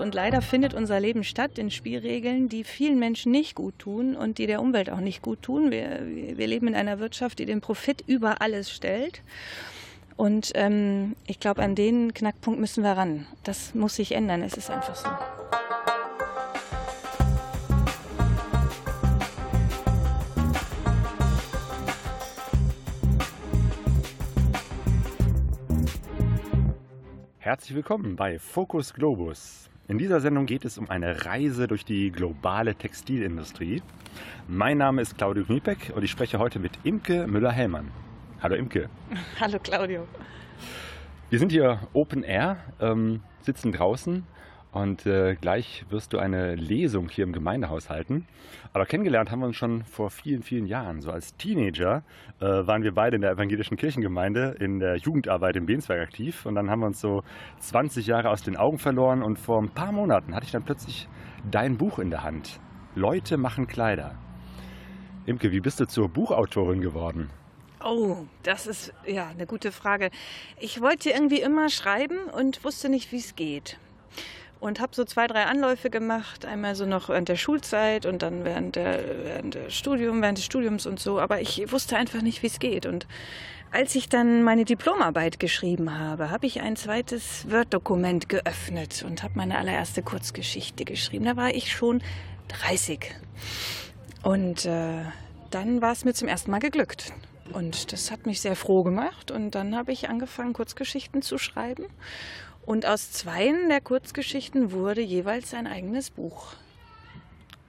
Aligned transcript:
Und 0.00 0.14
leider 0.14 0.40
findet 0.40 0.72
unser 0.72 0.98
Leben 0.98 1.24
statt 1.24 1.58
in 1.58 1.70
Spielregeln, 1.70 2.48
die 2.48 2.64
vielen 2.64 2.98
Menschen 2.98 3.30
nicht 3.30 3.54
gut 3.54 3.78
tun 3.78 4.16
und 4.16 4.38
die 4.38 4.46
der 4.46 4.62
Umwelt 4.62 4.88
auch 4.88 5.00
nicht 5.00 5.20
gut 5.20 5.42
tun. 5.42 5.70
Wir, 5.70 6.00
wir 6.04 6.46
leben 6.46 6.68
in 6.68 6.74
einer 6.74 6.98
Wirtschaft, 7.00 7.38
die 7.38 7.44
den 7.44 7.60
Profit 7.60 8.02
über 8.06 8.40
alles 8.40 8.70
stellt. 8.70 9.20
Und 10.16 10.52
ähm, 10.54 11.16
ich 11.26 11.38
glaube, 11.38 11.62
an 11.62 11.74
den 11.74 12.14
Knackpunkt 12.14 12.58
müssen 12.58 12.82
wir 12.82 12.92
ran. 12.92 13.26
Das 13.44 13.74
muss 13.74 13.96
sich 13.96 14.12
ändern. 14.12 14.42
Es 14.42 14.54
ist 14.54 14.70
einfach 14.70 14.96
so. 14.96 15.08
Herzlich 27.38 27.74
willkommen 27.74 28.16
bei 28.16 28.38
Focus 28.38 28.94
Globus. 28.94 29.69
In 29.90 29.98
dieser 29.98 30.20
Sendung 30.20 30.46
geht 30.46 30.64
es 30.64 30.78
um 30.78 30.88
eine 30.88 31.26
Reise 31.26 31.66
durch 31.66 31.84
die 31.84 32.12
globale 32.12 32.76
Textilindustrie. 32.76 33.82
Mein 34.46 34.78
Name 34.78 35.02
ist 35.02 35.18
Claudio 35.18 35.42
Kniepek 35.42 35.92
und 35.96 36.04
ich 36.04 36.12
spreche 36.12 36.38
heute 36.38 36.60
mit 36.60 36.70
Imke 36.84 37.26
Müller-Hellmann. 37.26 37.90
Hallo 38.40 38.54
Imke. 38.54 38.88
Hallo 39.40 39.58
Claudio. 39.58 40.06
Wir 41.28 41.40
sind 41.40 41.50
hier 41.50 41.80
Open 41.92 42.22
Air, 42.22 42.58
ähm, 42.78 43.22
sitzen 43.40 43.72
draußen 43.72 44.22
und 44.72 45.04
äh, 45.04 45.34
gleich 45.34 45.84
wirst 45.90 46.12
du 46.12 46.18
eine 46.18 46.54
Lesung 46.54 47.08
hier 47.08 47.24
im 47.24 47.32
Gemeindehaus 47.32 47.90
halten. 47.90 48.26
Aber 48.72 48.86
kennengelernt 48.86 49.30
haben 49.30 49.40
wir 49.40 49.46
uns 49.46 49.56
schon 49.56 49.82
vor 49.84 50.10
vielen, 50.10 50.42
vielen 50.42 50.66
Jahren. 50.66 51.00
So 51.00 51.10
als 51.10 51.36
Teenager 51.36 52.04
äh, 52.38 52.44
waren 52.44 52.84
wir 52.84 52.92
beide 52.92 53.16
in 53.16 53.22
der 53.22 53.32
evangelischen 53.32 53.76
Kirchengemeinde 53.76 54.56
in 54.60 54.78
der 54.78 54.96
Jugendarbeit 54.96 55.56
im 55.56 55.66
Bensberg 55.66 56.00
aktiv. 56.00 56.46
Und 56.46 56.54
dann 56.54 56.70
haben 56.70 56.80
wir 56.80 56.86
uns 56.86 57.00
so 57.00 57.24
20 57.58 58.06
Jahre 58.06 58.30
aus 58.30 58.42
den 58.42 58.56
Augen 58.56 58.78
verloren. 58.78 59.22
Und 59.22 59.38
vor 59.38 59.60
ein 59.60 59.70
paar 59.70 59.90
Monaten 59.90 60.34
hatte 60.34 60.46
ich 60.46 60.52
dann 60.52 60.62
plötzlich 60.62 61.08
dein 61.50 61.76
Buch 61.76 61.98
in 61.98 62.10
der 62.10 62.22
Hand. 62.22 62.60
Leute 62.94 63.38
machen 63.38 63.66
Kleider. 63.66 64.14
Imke, 65.26 65.50
wie 65.50 65.60
bist 65.60 65.80
du 65.80 65.86
zur 65.86 66.08
Buchautorin 66.08 66.80
geworden? 66.80 67.30
Oh, 67.84 68.18
das 68.42 68.66
ist 68.66 68.92
ja 69.06 69.28
eine 69.28 69.46
gute 69.46 69.72
Frage. 69.72 70.10
Ich 70.58 70.80
wollte 70.80 71.10
irgendwie 71.10 71.40
immer 71.40 71.70
schreiben 71.70 72.18
und 72.36 72.62
wusste 72.62 72.88
nicht, 72.88 73.10
wie 73.10 73.16
es 73.16 73.34
geht. 73.34 73.78
Und 74.60 74.78
habe 74.78 74.94
so 74.94 75.04
zwei, 75.04 75.26
drei 75.26 75.46
Anläufe 75.46 75.88
gemacht, 75.88 76.44
einmal 76.44 76.74
so 76.74 76.84
noch 76.84 77.08
während 77.08 77.30
der 77.30 77.36
Schulzeit 77.36 78.04
und 78.04 78.20
dann 78.20 78.44
während, 78.44 78.76
der, 78.76 79.00
während, 79.24 79.54
der 79.54 79.70
Studium, 79.70 80.20
während 80.20 80.36
des 80.36 80.44
Studiums 80.44 80.86
und 80.86 81.00
so. 81.00 81.18
Aber 81.18 81.40
ich 81.40 81.72
wusste 81.72 81.96
einfach 81.96 82.20
nicht, 82.20 82.42
wie 82.42 82.48
es 82.48 82.58
geht. 82.58 82.84
Und 82.84 83.06
als 83.72 83.94
ich 83.94 84.08
dann 84.08 84.42
meine 84.42 84.64
Diplomarbeit 84.64 85.38
geschrieben 85.38 85.98
habe, 85.98 86.30
habe 86.30 86.46
ich 86.46 86.60
ein 86.60 86.76
zweites 86.76 87.50
Word-Dokument 87.50 88.28
geöffnet 88.28 89.04
und 89.06 89.22
habe 89.22 89.34
meine 89.36 89.56
allererste 89.56 90.02
Kurzgeschichte 90.02 90.84
geschrieben. 90.84 91.24
Da 91.24 91.36
war 91.36 91.54
ich 91.54 91.72
schon 91.72 92.02
30. 92.48 93.14
Und 94.22 94.66
äh, 94.66 95.04
dann 95.50 95.80
war 95.80 95.92
es 95.92 96.04
mir 96.04 96.14
zum 96.14 96.28
ersten 96.28 96.50
Mal 96.50 96.58
geglückt. 96.58 97.12
Und 97.52 97.92
das 97.92 98.10
hat 98.10 98.26
mich 98.26 98.40
sehr 98.40 98.56
froh 98.56 98.82
gemacht. 98.82 99.30
Und 99.30 99.54
dann 99.54 99.76
habe 99.76 99.92
ich 99.92 100.08
angefangen, 100.08 100.52
Kurzgeschichten 100.52 101.22
zu 101.22 101.38
schreiben. 101.38 101.86
Und 102.66 102.86
aus 102.86 103.12
zweien 103.12 103.68
der 103.68 103.80
Kurzgeschichten 103.80 104.72
wurde 104.72 105.00
jeweils 105.00 105.54
ein 105.54 105.66
eigenes 105.66 106.10
Buch. 106.10 106.54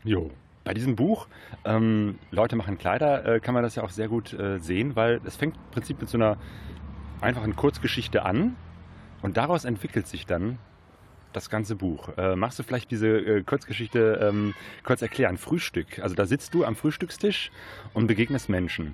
Jo. 0.04 0.32
Bei 0.64 0.76
diesem 0.76 0.96
Buch, 0.96 1.28
ähm, 1.66 2.20
Leute 2.30 2.56
machen 2.56 2.78
Kleider, 2.78 3.26
äh, 3.26 3.40
kann 3.40 3.56
man 3.56 3.64
das 3.64 3.74
ja 3.74 3.84
auch 3.84 3.90
sehr 3.90 4.08
gut 4.08 4.32
äh, 4.34 4.60
sehen, 4.60 4.96
weil 4.96 5.20
es 5.26 5.36
fängt 5.36 5.56
im 5.56 5.72
Prinzip 5.72 6.00
mit 6.00 6.08
so 6.08 6.20
einer 6.20 6.38
einfachen 7.20 7.56
Kurzgeschichte 7.56 8.24
an 8.24 8.56
und 9.24 9.38
daraus 9.38 9.66
entwickelt 9.66 10.08
sich 10.08 10.28
dann 10.28 10.60
das 11.34 11.50
ganze 11.50 11.76
Buch. 11.76 12.10
Äh, 12.18 12.36
machst 12.36 12.60
du 12.60 12.64
vielleicht 12.64 12.92
diese 12.92 13.08
äh, 13.08 13.44
Kurzgeschichte 13.44 14.20
ähm, 14.22 14.54
kurz 14.84 15.02
erklären? 15.02 15.38
Frühstück. 15.38 16.00
Also 16.00 16.14
da 16.14 16.26
sitzt 16.26 16.54
du 16.54 16.64
am 16.64 16.76
Frühstückstisch 16.76 17.52
und 17.94 18.08
begegnest 18.08 18.50
Menschen. 18.50 18.94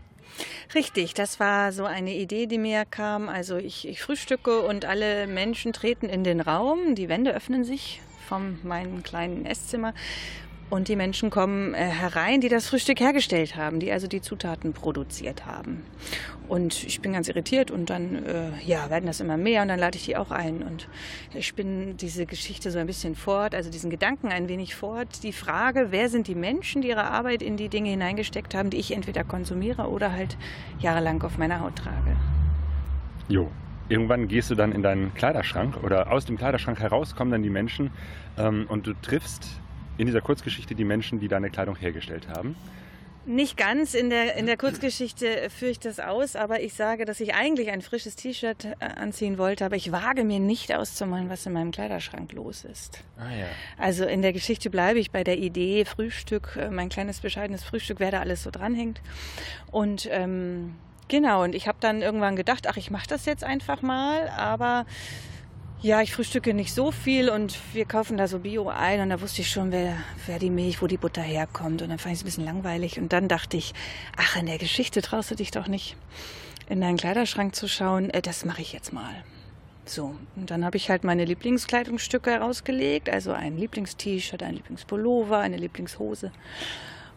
Richtig, 0.76 1.14
das 1.14 1.40
war 1.40 1.72
so 1.72 1.86
eine 1.86 2.14
Idee, 2.14 2.46
die 2.46 2.58
mir 2.58 2.86
kam. 2.86 3.30
Also 3.30 3.58
ich, 3.58 3.88
ich 3.88 4.02
frühstücke 4.02 4.62
und 4.62 4.86
alle 4.86 5.28
Menschen 5.28 5.74
treten 5.74 6.08
in 6.08 6.24
den 6.24 6.42
Raum, 6.42 6.96
die 6.96 7.10
Wände 7.10 7.34
öffnen 7.34 7.64
sich 7.64 8.02
von 8.28 8.60
meinem 8.64 9.04
kleinen 9.04 9.46
Esszimmer 9.46 9.94
und 10.70 10.90
die 10.90 10.96
Menschen 10.96 11.30
kommen 11.30 11.74
äh, 11.74 11.78
herein, 11.78 12.42
die 12.42 12.50
das 12.50 12.68
Frühstück 12.68 13.00
hergestellt 13.00 13.56
haben, 13.56 13.80
die 13.80 13.92
also 13.92 14.08
die 14.08 14.22
Zutaten 14.22 14.74
produziert 14.74 15.46
haben. 15.46 15.84
Und 16.50 16.84
ich 16.84 17.02
bin 17.02 17.14
ganz 17.14 17.28
irritiert 17.30 17.72
und 17.72 17.90
dann 17.90 18.26
äh, 18.26 18.50
ja, 18.66 18.90
werden 18.90 19.06
das 19.06 19.20
immer 19.20 19.38
mehr 19.38 19.62
und 19.62 19.70
dann 19.70 19.80
lade 19.80 19.98
ich 19.98 20.06
die 20.06 20.18
auch 20.18 20.32
ein. 20.32 20.64
Und 20.64 20.88
ich 21.34 21.54
bin 21.56 21.96
diese 21.98 22.26
Geschichte 22.26 22.72
so 22.72 22.80
ein 22.80 22.88
bisschen 22.88 23.16
fort, 23.16 23.56
also 23.56 23.70
diesen 23.70 23.90
Gedanken 23.90 24.28
ein 24.28 24.50
wenig 24.50 24.76
fort. 24.76 25.24
Die 25.24 25.34
Frage, 25.34 25.88
wer 25.92 26.10
sind 26.10 26.28
die 26.28 26.36
Menschen, 26.36 26.82
die 26.82 26.90
ihre 26.90 27.06
Arbeit 27.06 27.42
in 27.42 27.58
die 27.58 27.70
Dinge 27.70 27.90
hineingesteckt 27.90 28.54
haben, 28.54 28.70
die 28.70 28.78
ich 28.78 28.92
entweder 28.92 29.24
konsumiere 29.24 29.90
oder 29.90 30.12
halt 30.12 30.38
jahrelang 30.80 31.22
auf 31.24 31.38
meiner 31.38 31.62
Haut 31.62 31.78
trage. 31.78 32.16
Jo, 33.30 33.50
irgendwann 33.90 34.28
gehst 34.28 34.50
du 34.50 34.56
dann 34.56 34.72
in 34.72 34.84
deinen 34.84 35.14
Kleiderschrank 35.14 35.84
oder 35.84 36.12
aus 36.12 36.26
dem 36.26 36.38
Kleiderschrank 36.38 36.80
heraus 36.80 37.16
kommen 37.16 37.32
dann 37.32 37.44
die 37.44 37.50
Menschen 37.50 37.92
ähm, 38.38 38.66
und 38.70 38.88
du 38.88 38.94
triffst 39.02 39.62
in 39.98 40.06
dieser 40.06 40.22
Kurzgeschichte 40.22 40.76
die 40.76 40.86
Menschen, 40.86 41.20
die 41.20 41.28
deine 41.28 41.50
Kleidung 41.50 41.76
hergestellt 41.76 42.28
haben? 42.30 42.56
Nicht 43.28 43.58
ganz. 43.58 43.94
In 43.94 44.10
der, 44.10 44.36
in 44.36 44.46
der 44.46 44.56
Kurzgeschichte 44.56 45.50
führe 45.50 45.72
ich 45.72 45.80
das 45.82 46.00
aus, 46.00 46.38
aber 46.38 46.62
ich 46.62 46.74
sage, 46.74 47.04
dass 47.04 47.20
ich 47.20 47.36
eigentlich 47.36 47.72
ein 47.72 47.82
frisches 47.82 48.16
T-Shirt 48.16 48.64
äh, 48.64 48.86
anziehen 48.86 49.38
wollte, 49.38 49.66
aber 49.66 49.76
ich 49.76 49.92
wage 49.92 50.24
mir 50.24 50.40
nicht 50.40 50.74
auszumalen, 50.74 51.30
was 51.30 51.46
in 51.46 51.52
meinem 51.52 51.72
Kleiderschrank 51.72 52.32
los 52.32 52.64
ist. 52.64 53.04
Ah, 53.18 53.24
ja. 53.38 53.48
Also 53.78 54.06
in 54.06 54.22
der 54.22 54.32
Geschichte 54.32 54.70
bleibe 54.70 55.00
ich 55.00 55.12
bei 55.12 55.26
der 55.26 55.38
Idee, 55.38 55.84
Frühstück, 55.84 56.58
äh, 56.58 56.70
mein 56.70 56.88
kleines 56.88 57.20
bescheidenes 57.20 57.66
Frühstück, 57.66 58.00
wer 58.00 58.12
da 58.12 58.22
alles 58.22 58.44
so 58.44 58.50
dranhängt. 58.50 59.02
Und 59.72 60.08
ähm, 60.10 60.76
genau, 61.10 61.44
und 61.44 61.54
ich 61.54 61.68
habe 61.68 61.80
dann 61.82 62.02
irgendwann 62.02 62.38
gedacht, 62.38 62.66
ach, 62.70 62.78
ich 62.78 62.92
mache 62.92 63.08
das 63.10 63.26
jetzt 63.26 63.44
einfach 63.44 63.82
mal, 63.82 64.30
aber 64.30 64.86
ja, 65.82 66.02
ich 66.02 66.14
frühstücke 66.14 66.54
nicht 66.54 66.74
so 66.74 66.92
viel 66.92 67.30
und 67.30 67.56
wir 67.74 67.86
kaufen 67.86 68.18
da 68.18 68.28
so 68.28 68.40
Bio 68.40 68.70
ein 68.70 69.00
und 69.00 69.10
da 69.10 69.22
wusste 69.22 69.42
ich 69.42 69.50
schon, 69.50 69.72
wer, 69.72 69.96
wer 70.26 70.40
die 70.40 70.50
Milch, 70.50 70.82
wo 70.82 70.88
die 70.88 70.98
Butter 70.98 71.22
herkommt 71.22 71.82
und 71.82 71.90
dann 71.90 72.00
fand 72.00 72.14
ich 72.14 72.20
es 72.20 72.24
ein 72.24 72.26
bisschen 72.26 72.46
langweilig 72.46 73.00
und 73.00 73.14
dann 73.14 73.28
dachte 73.28 73.58
ich, 73.58 73.74
ach, 74.16 74.36
in 74.38 74.48
der 74.48 74.58
Geschichte 74.58 75.02
traust 75.02 75.30
du 75.30 75.36
dich 75.36 75.52
doch 75.52 75.68
nicht 75.68 75.96
in 76.68 76.82
deinen 76.82 76.98
Kleiderschrank 76.98 77.56
zu 77.56 77.68
schauen, 77.68 78.10
äh, 78.10 78.22
das 78.22 78.44
mache 78.44 78.62
ich 78.62 78.74
jetzt 78.74 78.92
mal. 78.92 79.24
So, 79.86 80.16
und 80.36 80.52
dann 80.52 80.66
habe 80.66 80.78
ich 80.78 80.90
halt 80.90 81.04
meine 81.04 81.24
Lieblingskleidungsstücke 81.24 82.32
herausgelegt, 82.32 83.10
also 83.10 83.32
ein 83.32 83.58
Lieblingst-T-Shirt, 83.58 84.44
ein 84.44 84.56
Lieblingspullover, 84.56 85.38
eine 85.38 85.58
Lieblingshose 85.58 86.32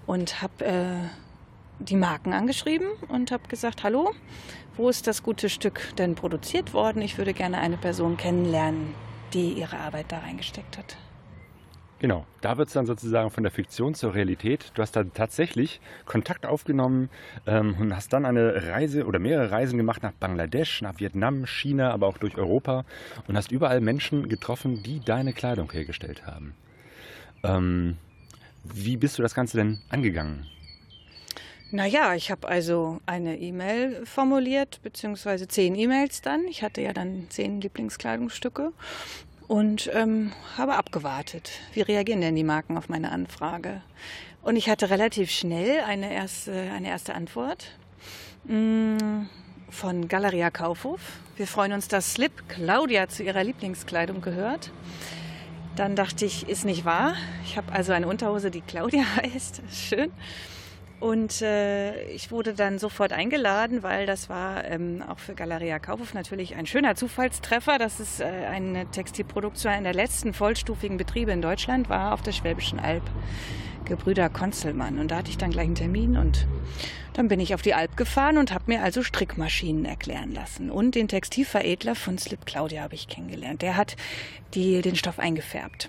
und 0.07 0.43
habe 0.43 0.65
äh, 0.65 1.30
die 1.81 1.97
Marken 1.97 2.33
angeschrieben 2.33 2.89
und 3.09 3.33
habe 3.33 3.49
gesagt, 3.49 3.83
hallo, 3.83 4.13
wo 4.77 4.89
ist 4.89 5.07
das 5.07 5.23
gute 5.23 5.49
Stück 5.49 5.81
denn 5.99 6.15
produziert 6.15 6.73
worden? 6.73 7.03
Ich 7.03 7.19
würde 7.19 7.33
gerne 7.33 7.59
eine 7.59 7.77
Person 7.77 8.17
kennenlernen, 8.17 8.95
die 9.33 9.53
ihre 9.53 9.79
Arbeit 9.79 10.13
da 10.13 10.19
reingesteckt 10.19 10.79
hat. 10.79 10.97
Genau, 12.01 12.25
da 12.41 12.57
wird 12.57 12.69
es 12.69 12.75
dann 12.75 12.87
sozusagen 12.87 13.31
von 13.31 13.43
der 13.43 13.53
Fiktion 13.53 13.93
zur 13.93 14.15
Realität. 14.15 14.73
Du 14.73 14.81
hast 14.81 14.97
dann 14.97 15.13
tatsächlich 15.13 15.83
Kontakt 16.07 16.47
aufgenommen 16.47 17.11
ähm, 17.47 17.77
und 17.79 17.95
hast 17.95 18.15
dann 18.15 18.25
eine 18.25 18.69
Reise 18.69 19.05
oder 19.05 19.19
mehrere 19.19 19.51
Reisen 19.51 19.77
gemacht 19.77 20.03
nach 20.03 20.13
Bangladesch, 20.13 20.81
nach 20.81 20.99
Vietnam, 20.99 21.45
China, 21.45 21.91
aber 21.91 22.07
auch 22.07 22.17
durch 22.17 22.39
Europa 22.39 22.87
und 23.29 23.37
hast 23.37 23.53
überall 23.53 23.83
Menschen 23.83 24.31
getroffen, 24.31 24.83
die 24.83 25.01
deine 25.01 25.35
Kleidung 25.35 25.71
hergestellt 25.71 26.27
haben. 26.27 26.55
Ähm, 27.43 27.99
wie 28.65 28.97
bist 28.97 29.19
du 29.19 29.23
das 29.23 29.35
Ganze 29.35 29.59
denn 29.59 29.83
angegangen? 29.91 30.47
Naja, 31.73 32.15
ich 32.15 32.33
habe 32.33 32.49
also 32.49 33.01
eine 33.07 33.39
E-Mail 33.39 34.05
formuliert, 34.05 34.81
beziehungsweise 34.83 35.47
zehn 35.47 35.77
E-Mails 35.77 36.21
dann. 36.21 36.45
Ich 36.49 36.65
hatte 36.65 36.81
ja 36.81 36.93
dann 36.93 37.27
zehn 37.31 37.61
Lieblingskleidungsstücke 37.61 38.73
und 39.47 39.89
ähm, 39.95 40.33
habe 40.59 40.75
abgewartet. 40.75 41.53
Wie 41.73 41.83
reagieren 41.83 42.23
denn 42.23 42.35
die 42.35 42.45
Marken 42.45 42.77
auf 42.77 42.89
meine 42.89 43.13
Anfrage? 43.13 43.83
Und 44.43 44.57
ich 44.57 44.69
hatte 44.69 44.91
relativ 44.91 45.31
schnell 45.31 45.81
eine 45.81 46.13
erste, 46.13 46.53
eine 46.53 46.89
erste 46.89 47.15
Antwort 47.15 47.71
mm, 48.45 49.27
von 49.69 50.09
Galeria 50.09 50.51
Kaufhof. 50.51 51.01
Wir 51.37 51.47
freuen 51.47 51.73
uns, 51.73 51.87
dass 51.87 52.15
Slip 52.15 52.49
Claudia 52.49 53.09
zu 53.09 53.23
ihrer 53.23 53.45
Lieblingskleidung 53.45 54.23
gehört. 54.23 54.73
Dann 55.77 55.95
dachte 55.95 56.25
ich, 56.25 56.49
ist 56.49 56.65
nicht 56.65 56.85
wahr. 56.85 57.15
Ich 57.45 57.57
habe 57.57 57.73
also 57.73 57.93
eine 57.93 58.09
Unterhose, 58.09 58.51
die 58.51 58.61
Claudia 58.61 59.05
heißt. 59.17 59.63
Schön. 59.73 60.11
Und 61.01 61.41
äh, 61.41 62.05
ich 62.11 62.31
wurde 62.31 62.53
dann 62.53 62.79
sofort 62.79 63.13
eingeladen, 63.13 63.83
weil 63.83 64.05
das 64.05 64.29
war 64.29 64.65
ähm, 64.65 65.03
auch 65.09 65.19
für 65.19 65.35
Galeria 65.35 65.79
Kaufhof 65.79 66.13
natürlich 66.13 66.55
ein 66.57 66.67
schöner 66.67 66.95
Zufallstreffer. 66.95 67.79
Das 67.79 68.01
ist 68.01 68.21
äh, 68.21 68.25
eine 68.25 68.87
Textilproduktion, 68.91 69.73
einer 69.73 69.93
der 69.93 69.95
letzten 69.95 70.35
vollstufigen 70.35 70.99
Betriebe 70.99 71.33
in 71.33 71.41
Deutschland 71.41 71.89
war 71.89 72.13
auf 72.13 72.23
der 72.23 72.33
Schwäbischen 72.33 72.79
Alb. 72.79 73.03
Gebrüder 73.91 74.29
Konzelmann. 74.29 74.99
Und 74.99 75.11
da 75.11 75.17
hatte 75.17 75.31
ich 75.31 75.39
dann 75.39 75.51
gleich 75.51 75.67
einen 75.67 75.75
Termin 75.75 76.17
und 76.17 76.47
dann 77.13 77.27
bin 77.27 77.41
ich 77.41 77.55
auf 77.55 77.63
die 77.63 77.75
Alp 77.75 77.97
gefahren 77.97 78.39
und 78.39 78.53
habe 78.53 78.65
mir 78.69 78.83
also 78.83 79.03
Strickmaschinen 79.03 79.85
erklären 79.85 80.33
lassen. 80.33 80.71
Und 80.71 80.95
den 80.95 81.09
Textilveredler 81.09 81.97
von 81.97 82.17
Slip 82.17 82.47
Claudia 82.47 82.83
habe 82.83 82.95
ich 82.95 83.09
kennengelernt. 83.09 83.63
Der 83.63 83.77
hat 83.77 83.97
die, 84.55 84.81
den 84.81 84.95
Stoff 84.95 85.19
eingefärbt. 85.19 85.89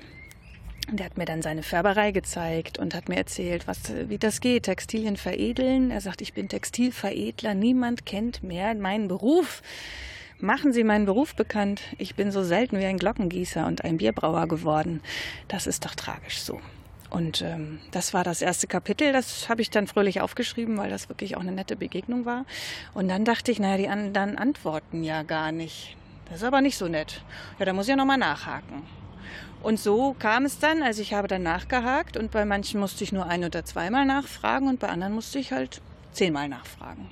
Der 0.94 1.06
hat 1.06 1.18
mir 1.18 1.24
dann 1.24 1.42
seine 1.42 1.64
Färberei 1.64 2.12
gezeigt 2.12 2.78
und 2.78 2.94
hat 2.94 3.08
mir 3.08 3.16
erzählt, 3.16 3.66
was, 3.66 3.80
wie 4.10 4.18
das 4.18 4.42
geht, 4.42 4.64
Textilien 4.64 5.16
veredeln. 5.16 5.90
Er 5.90 6.02
sagt, 6.02 6.22
ich 6.22 6.34
bin 6.34 6.50
Textilveredler, 6.50 7.54
niemand 7.54 8.06
kennt 8.06 8.44
mehr 8.44 8.76
meinen 8.76 9.08
Beruf. 9.08 9.62
Machen 10.40 10.74
Sie 10.74 10.84
meinen 10.84 11.06
Beruf 11.06 11.34
bekannt. 11.34 11.82
Ich 11.98 12.16
bin 12.16 12.32
so 12.32 12.44
selten 12.44 12.78
wie 12.78 12.86
ein 12.86 12.98
Glockengießer 12.98 13.66
und 13.68 13.86
ein 13.86 13.98
Bierbrauer 13.98 14.48
geworden. 14.48 15.02
Das 15.48 15.66
ist 15.66 15.86
doch 15.86 15.96
tragisch 15.96 16.42
so. 16.42 16.60
Und 17.10 17.42
ähm, 17.42 17.80
das 17.92 18.14
war 18.14 18.26
das 18.26 18.42
erste 18.42 18.68
Kapitel. 18.68 19.14
Das 19.14 19.48
habe 19.48 19.62
ich 19.62 19.70
dann 19.70 19.88
fröhlich 19.88 20.20
aufgeschrieben, 20.20 20.78
weil 20.78 20.90
das 20.90 21.08
wirklich 21.08 21.38
auch 21.38 21.42
eine 21.42 21.54
nette 21.54 21.78
Begegnung 21.78 22.26
war. 22.26 22.46
Und 22.94 23.08
dann 23.08 23.24
dachte 23.24 23.52
ich, 23.52 23.60
naja, 23.60 23.78
die 23.78 23.88
anderen 23.88 24.38
antworten 24.38 25.04
ja 25.04 25.24
gar 25.24 25.54
nicht. 25.54 25.96
Das 26.26 26.38
ist 26.38 26.44
aber 26.44 26.60
nicht 26.60 26.78
so 26.78 26.90
nett. 26.90 27.22
Ja, 27.60 27.66
da 27.66 27.72
muss 27.72 27.86
ich 27.86 27.92
ja 27.92 27.96
nochmal 27.96 28.18
nachhaken. 28.18 28.84
Und 29.62 29.80
so 29.80 30.16
kam 30.18 30.46
es 30.46 30.58
dann, 30.58 30.82
also 30.82 31.02
ich 31.02 31.14
habe 31.14 31.28
dann 31.28 31.44
nachgehakt 31.44 32.18
und 32.18 32.32
bei 32.32 32.46
manchen 32.46 32.80
musste 32.80 33.04
ich 33.04 33.12
nur 33.12 33.28
ein 33.28 33.44
oder 33.44 33.64
zweimal 33.64 34.06
nachfragen 34.06 34.68
und 34.68 34.80
bei 34.80 34.90
anderen 34.90 35.14
musste 35.14 35.38
ich 35.38 35.52
halt 35.52 35.82
zehnmal 36.14 36.50
nachfragen. 36.50 37.10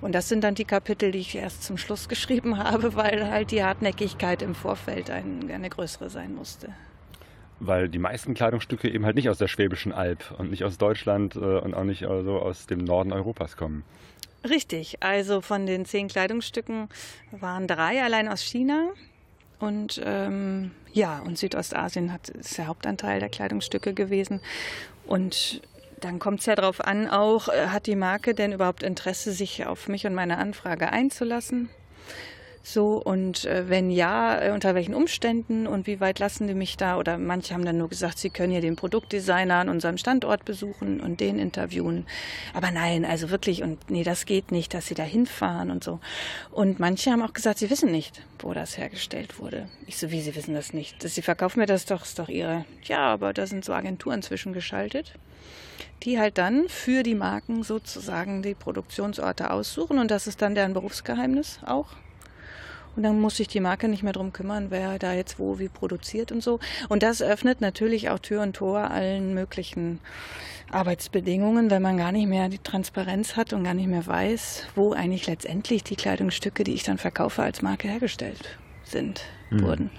Und 0.00 0.14
das 0.14 0.28
sind 0.28 0.44
dann 0.44 0.54
die 0.54 0.64
Kapitel, 0.64 1.10
die 1.10 1.18
ich 1.18 1.34
erst 1.34 1.64
zum 1.64 1.78
Schluss 1.78 2.08
geschrieben 2.08 2.58
habe, 2.58 2.94
weil 2.94 3.30
halt 3.30 3.50
die 3.50 3.64
Hartnäckigkeit 3.64 4.42
im 4.42 4.54
Vorfeld 4.54 5.10
ein, 5.10 5.50
eine 5.50 5.70
größere 5.70 6.10
sein 6.10 6.34
musste. 6.34 6.72
Weil 7.60 7.88
die 7.88 7.98
meisten 7.98 8.34
Kleidungsstücke 8.34 8.88
eben 8.88 9.04
halt 9.04 9.16
nicht 9.16 9.28
aus 9.28 9.38
der 9.38 9.48
Schwäbischen 9.48 9.92
Alb 9.92 10.32
und 10.38 10.50
nicht 10.50 10.62
aus 10.64 10.78
Deutschland 10.78 11.34
äh, 11.34 11.38
und 11.38 11.74
auch 11.74 11.84
nicht 11.84 12.06
also 12.06 12.38
aus 12.38 12.66
dem 12.66 12.84
Norden 12.84 13.12
Europas 13.12 13.56
kommen. 13.56 13.82
Richtig, 14.48 15.02
also 15.02 15.40
von 15.40 15.66
den 15.66 15.84
zehn 15.84 16.06
Kleidungsstücken 16.06 16.88
waren 17.32 17.66
drei 17.66 18.00
allein 18.02 18.28
aus 18.28 18.42
China. 18.42 18.90
Und 19.58 20.00
ähm, 20.04 20.70
ja, 20.92 21.20
und 21.20 21.38
Südostasien 21.38 22.12
hat, 22.12 22.28
ist 22.28 22.58
der 22.58 22.66
Hauptanteil 22.66 23.20
der 23.20 23.28
Kleidungsstücke 23.28 23.94
gewesen. 23.94 24.40
Und 25.06 25.62
dann 26.00 26.18
kommt 26.18 26.40
es 26.40 26.46
ja 26.46 26.54
darauf 26.54 26.80
an, 26.80 27.08
auch 27.08 27.48
äh, 27.48 27.68
hat 27.68 27.86
die 27.86 27.96
Marke 27.96 28.34
denn 28.34 28.52
überhaupt 28.52 28.82
Interesse, 28.82 29.32
sich 29.32 29.66
auf 29.66 29.88
mich 29.88 30.06
und 30.06 30.14
meine 30.14 30.38
Anfrage 30.38 30.90
einzulassen? 30.92 31.68
So, 32.70 32.96
und 33.02 33.46
äh, 33.46 33.70
wenn 33.70 33.90
ja, 33.90 34.42
äh, 34.42 34.50
unter 34.50 34.74
welchen 34.74 34.92
Umständen 34.94 35.66
und 35.66 35.86
wie 35.86 36.00
weit 36.00 36.18
lassen 36.18 36.48
die 36.48 36.52
mich 36.52 36.76
da? 36.76 36.98
Oder 36.98 37.16
manche 37.16 37.54
haben 37.54 37.64
dann 37.64 37.78
nur 37.78 37.88
gesagt, 37.88 38.18
sie 38.18 38.28
können 38.28 38.52
hier 38.52 38.60
den 38.60 38.76
Produktdesigner 38.76 39.54
an 39.54 39.70
unserem 39.70 39.96
Standort 39.96 40.44
besuchen 40.44 41.00
und 41.00 41.20
den 41.20 41.38
interviewen. 41.38 42.06
Aber 42.52 42.70
nein, 42.70 43.06
also 43.06 43.30
wirklich, 43.30 43.62
und 43.62 43.88
nee, 43.88 44.04
das 44.04 44.26
geht 44.26 44.52
nicht, 44.52 44.74
dass 44.74 44.86
sie 44.86 44.94
da 44.94 45.02
hinfahren 45.02 45.70
und 45.70 45.82
so. 45.82 45.98
Und 46.50 46.78
manche 46.78 47.10
haben 47.10 47.22
auch 47.22 47.32
gesagt, 47.32 47.58
sie 47.58 47.70
wissen 47.70 47.90
nicht, 47.90 48.20
wo 48.38 48.52
das 48.52 48.76
hergestellt 48.76 49.38
wurde. 49.38 49.70
Ich 49.86 49.96
so, 49.96 50.10
wie, 50.10 50.20
sie 50.20 50.36
wissen 50.36 50.52
das 50.52 50.74
nicht? 50.74 51.02
Sie 51.02 51.22
verkaufen 51.22 51.60
mir 51.60 51.66
das 51.66 51.86
doch, 51.86 52.04
ist 52.04 52.18
doch 52.18 52.28
ihre. 52.28 52.66
Ja, 52.82 52.98
aber 52.98 53.32
da 53.32 53.46
sind 53.46 53.64
so 53.64 53.72
Agenturen 53.72 54.20
zwischengeschaltet 54.20 55.14
die 56.02 56.18
halt 56.18 56.38
dann 56.38 56.68
für 56.68 57.02
die 57.02 57.16
Marken 57.16 57.64
sozusagen 57.64 58.42
die 58.42 58.54
Produktionsorte 58.54 59.50
aussuchen 59.50 59.98
und 59.98 60.10
das 60.10 60.28
ist 60.28 60.42
dann 60.42 60.54
deren 60.54 60.72
Berufsgeheimnis 60.72 61.58
auch. 61.66 61.88
Und 62.98 63.04
dann 63.04 63.20
muss 63.20 63.36
sich 63.36 63.46
die 63.46 63.60
Marke 63.60 63.86
nicht 63.86 64.02
mehr 64.02 64.12
drum 64.12 64.32
kümmern, 64.32 64.72
wer 64.72 64.98
da 64.98 65.12
jetzt 65.12 65.38
wo 65.38 65.60
wie 65.60 65.68
produziert 65.68 66.32
und 66.32 66.42
so. 66.42 66.58
Und 66.88 67.04
das 67.04 67.22
öffnet 67.22 67.60
natürlich 67.60 68.10
auch 68.10 68.18
Tür 68.18 68.42
und 68.42 68.56
Tor 68.56 68.90
allen 68.90 69.34
möglichen 69.34 70.00
Arbeitsbedingungen, 70.72 71.70
wenn 71.70 71.80
man 71.80 71.96
gar 71.96 72.10
nicht 72.10 72.26
mehr 72.26 72.48
die 72.48 72.58
Transparenz 72.58 73.36
hat 73.36 73.52
und 73.52 73.62
gar 73.62 73.74
nicht 73.74 73.86
mehr 73.86 74.04
weiß, 74.04 74.64
wo 74.74 74.94
eigentlich 74.94 75.28
letztendlich 75.28 75.84
die 75.84 75.94
Kleidungsstücke, 75.94 76.64
die 76.64 76.74
ich 76.74 76.82
dann 76.82 76.98
verkaufe, 76.98 77.40
als 77.40 77.62
Marke 77.62 77.86
hergestellt 77.86 78.58
sind, 78.82 79.22
mhm. 79.50 79.62
wurden. 79.62 79.90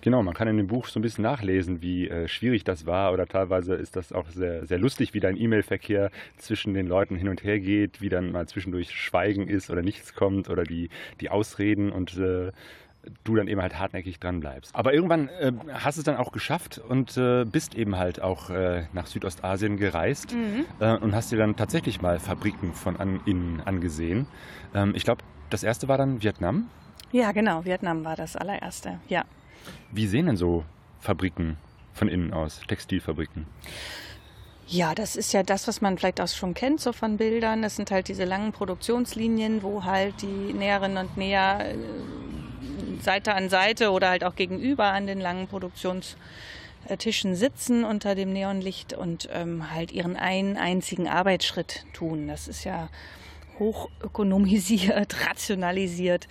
Genau, 0.00 0.22
man 0.22 0.34
kann 0.34 0.48
in 0.48 0.56
dem 0.56 0.66
Buch 0.66 0.86
so 0.86 0.98
ein 0.98 1.02
bisschen 1.02 1.22
nachlesen, 1.22 1.82
wie 1.82 2.08
äh, 2.08 2.28
schwierig 2.28 2.64
das 2.64 2.86
war 2.86 3.12
oder 3.12 3.26
teilweise 3.26 3.74
ist 3.74 3.96
das 3.96 4.12
auch 4.12 4.28
sehr, 4.28 4.66
sehr 4.66 4.78
lustig, 4.78 5.14
wie 5.14 5.20
dein 5.20 5.36
E-Mail-Verkehr 5.36 6.10
zwischen 6.36 6.74
den 6.74 6.86
Leuten 6.86 7.16
hin 7.16 7.28
und 7.28 7.44
her 7.44 7.60
geht, 7.60 8.00
wie 8.00 8.08
dann 8.08 8.32
mal 8.32 8.46
zwischendurch 8.46 8.90
Schweigen 8.90 9.48
ist 9.48 9.70
oder 9.70 9.82
nichts 9.82 10.14
kommt 10.14 10.48
oder 10.50 10.64
die, 10.64 10.88
die 11.20 11.30
Ausreden 11.30 11.92
und 11.92 12.16
äh, 12.18 12.52
du 13.24 13.36
dann 13.36 13.48
eben 13.48 13.60
halt 13.60 13.78
hartnäckig 13.78 14.18
dran 14.18 14.40
bleibst. 14.40 14.74
Aber 14.74 14.94
irgendwann 14.94 15.28
äh, 15.28 15.52
hast 15.72 15.98
du 15.98 16.00
es 16.00 16.04
dann 16.04 16.16
auch 16.16 16.32
geschafft 16.32 16.78
und 16.78 17.16
äh, 17.16 17.44
bist 17.44 17.74
eben 17.74 17.96
halt 17.96 18.22
auch 18.22 18.50
äh, 18.50 18.86
nach 18.92 19.06
Südostasien 19.06 19.76
gereist 19.76 20.34
mhm. 20.34 20.64
Äh, 20.80 20.96
und 20.96 21.14
hast 21.14 21.32
dir 21.32 21.38
dann 21.38 21.56
tatsächlich 21.56 22.00
mal 22.00 22.18
Fabriken 22.18 22.72
von 22.72 22.96
an, 22.96 23.20
innen 23.26 23.60
angesehen. 23.60 24.26
Ähm, 24.74 24.92
ich 24.94 25.04
glaube, 25.04 25.22
das 25.50 25.62
erste 25.62 25.88
war 25.88 25.98
dann 25.98 26.22
Vietnam. 26.22 26.68
Ja, 27.12 27.32
genau, 27.32 27.64
Vietnam 27.64 28.04
war 28.04 28.16
das 28.16 28.36
allererste, 28.36 28.98
ja. 29.08 29.24
Wie 29.92 30.06
sehen 30.06 30.26
denn 30.26 30.36
so 30.36 30.64
Fabriken 31.00 31.56
von 31.92 32.08
innen 32.08 32.32
aus, 32.32 32.60
Textilfabriken? 32.66 33.46
Ja, 34.66 34.94
das 34.94 35.16
ist 35.16 35.32
ja 35.32 35.42
das, 35.42 35.68
was 35.68 35.80
man 35.80 35.98
vielleicht 35.98 36.20
auch 36.20 36.28
schon 36.28 36.54
kennt, 36.54 36.80
so 36.80 36.92
von 36.92 37.18
Bildern. 37.18 37.62
Das 37.62 37.76
sind 37.76 37.90
halt 37.90 38.08
diese 38.08 38.24
langen 38.24 38.52
Produktionslinien, 38.52 39.62
wo 39.62 39.84
halt 39.84 40.22
die 40.22 40.52
Näherinnen 40.54 40.96
und 40.96 41.16
Näher 41.16 41.72
äh, 41.72 41.76
Seite 43.02 43.34
an 43.34 43.50
Seite 43.50 43.90
oder 43.90 44.08
halt 44.08 44.24
auch 44.24 44.34
gegenüber 44.34 44.86
an 44.86 45.06
den 45.06 45.20
langen 45.20 45.48
Produktionstischen 45.48 47.34
sitzen 47.34 47.84
unter 47.84 48.14
dem 48.14 48.32
Neonlicht 48.32 48.94
und 48.94 49.28
ähm, 49.32 49.70
halt 49.70 49.92
ihren 49.92 50.16
einen 50.16 50.56
einzigen 50.56 51.08
Arbeitsschritt 51.08 51.84
tun. 51.92 52.26
Das 52.26 52.48
ist 52.48 52.64
ja 52.64 52.88
hochökonomisiert, 53.58 55.26
rationalisiert, 55.26 56.26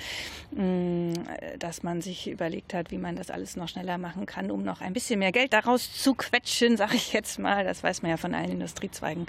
mm, 0.52 1.14
dass 1.60 1.84
man 1.84 2.02
sich 2.02 2.30
überlegt 2.30 2.74
hat, 2.74 2.92
wie 2.92 2.98
man 2.98 3.16
das 3.16 3.30
alles 3.30 3.56
noch 3.56 3.68
schneller 3.68 3.98
machen 3.98 4.26
kann, 4.26 4.52
um 4.52 4.64
noch 4.64 4.82
ein 4.82 4.94
bisschen 4.94 5.20
mehr 5.20 5.32
Geld 5.32 5.54
daraus 5.54 5.94
zu 5.94 6.16
quetschen, 6.16 6.78
sage 6.84 6.96
ich 6.96 7.14
jetzt 7.14 7.40
mal. 7.40 7.64
Das 7.64 7.84
weiß 7.84 8.02
man 8.02 8.12
ja 8.12 8.18
von 8.18 8.34
allen 8.34 8.52
Industriezweigen, 8.52 9.26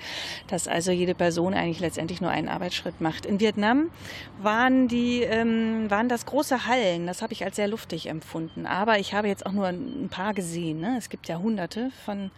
dass 0.48 0.68
also 0.68 0.90
jede 0.90 1.14
Person 1.14 1.54
eigentlich 1.54 1.80
letztendlich 1.80 2.20
nur 2.20 2.30
einen 2.30 2.48
Arbeitsschritt 2.48 3.00
macht. 3.00 3.26
In 3.26 3.40
Vietnam 3.40 3.90
waren 4.40 4.88
die 4.88 5.22
ähm, 5.22 5.90
waren 5.90 6.08
das 6.08 6.26
große 6.26 6.66
Hallen. 6.66 7.06
Das 7.06 7.22
habe 7.22 7.32
ich 7.32 7.44
als 7.44 7.56
sehr 7.56 7.68
luftig 7.68 8.08
empfunden. 8.08 8.66
Aber 8.66 8.98
ich 8.98 9.14
habe 9.14 9.28
jetzt 9.28 9.46
auch 9.46 9.52
nur 9.52 9.66
ein 9.66 10.08
paar 10.10 10.34
gesehen. 10.34 10.80
Ne? 10.80 10.96
Es 10.98 11.08
gibt 11.08 11.28
ja 11.28 11.38
Hunderte 11.38 11.90
von 12.04 12.30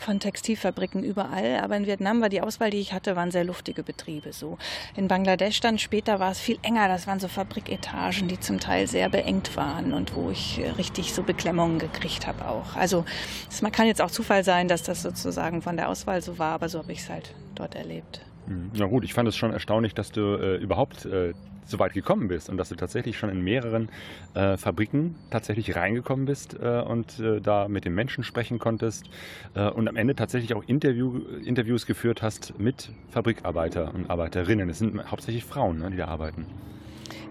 von 0.00 0.20
Textilfabriken 0.20 1.02
überall. 1.04 1.60
Aber 1.62 1.76
in 1.76 1.86
Vietnam 1.86 2.20
war 2.20 2.28
die 2.28 2.40
Auswahl, 2.40 2.70
die 2.70 2.78
ich 2.78 2.92
hatte, 2.92 3.16
waren 3.16 3.30
sehr 3.30 3.44
luftige 3.44 3.82
Betriebe. 3.82 4.32
So 4.32 4.58
in 4.96 5.08
Bangladesch 5.08 5.60
dann 5.60 5.78
später 5.78 6.20
war 6.20 6.30
es 6.30 6.40
viel 6.40 6.58
enger. 6.62 6.88
Das 6.88 7.06
waren 7.06 7.20
so 7.20 7.28
Fabriketagen, 7.28 8.28
die 8.28 8.40
zum 8.40 8.60
Teil 8.60 8.86
sehr 8.86 9.08
beengt 9.08 9.56
waren 9.56 9.92
und 9.92 10.14
wo 10.14 10.30
ich 10.30 10.58
äh, 10.58 10.70
richtig 10.70 11.12
so 11.12 11.22
Beklemmungen 11.22 11.78
gekriegt 11.78 12.26
habe 12.26 12.48
auch. 12.48 12.76
Also 12.76 13.04
es 13.48 13.60
kann 13.72 13.86
jetzt 13.86 14.00
auch 14.00 14.10
Zufall 14.10 14.44
sein, 14.44 14.68
dass 14.68 14.82
das 14.82 15.02
sozusagen 15.02 15.62
von 15.62 15.76
der 15.76 15.88
Auswahl 15.88 16.22
so 16.22 16.38
war, 16.38 16.52
aber 16.52 16.68
so 16.68 16.78
habe 16.78 16.92
ich 16.92 17.00
es 17.00 17.08
halt 17.08 17.34
dort 17.54 17.74
erlebt. 17.74 18.22
Mhm. 18.50 18.70
Na 18.74 18.86
gut, 18.86 19.04
ich 19.04 19.14
fand 19.14 19.28
es 19.28 19.36
schon 19.36 19.52
erstaunlich, 19.52 19.94
dass 19.94 20.10
du 20.10 20.34
äh, 20.34 20.56
überhaupt 20.56 21.06
äh, 21.06 21.32
so 21.64 21.78
weit 21.78 21.92
gekommen 21.92 22.26
bist 22.26 22.50
und 22.50 22.56
dass 22.56 22.68
du 22.68 22.74
tatsächlich 22.74 23.16
schon 23.16 23.30
in 23.30 23.42
mehreren 23.42 23.88
äh, 24.34 24.56
Fabriken 24.56 25.14
tatsächlich 25.30 25.76
reingekommen 25.76 26.26
bist 26.26 26.58
äh, 26.60 26.80
und 26.80 27.20
äh, 27.20 27.40
da 27.40 27.68
mit 27.68 27.84
den 27.84 27.94
Menschen 27.94 28.24
sprechen 28.24 28.58
konntest 28.58 29.08
äh, 29.54 29.68
und 29.68 29.88
am 29.88 29.94
Ende 29.94 30.16
tatsächlich 30.16 30.52
auch 30.54 30.64
Interview, 30.66 31.20
Interviews 31.44 31.86
geführt 31.86 32.22
hast 32.22 32.58
mit 32.58 32.90
Fabrikarbeiter 33.10 33.94
und 33.94 34.10
Arbeiterinnen. 34.10 34.68
Es 34.68 34.80
sind 34.80 35.10
hauptsächlich 35.10 35.44
Frauen, 35.44 35.78
ne, 35.78 35.90
die 35.90 35.96
da 35.96 36.06
arbeiten. 36.06 36.46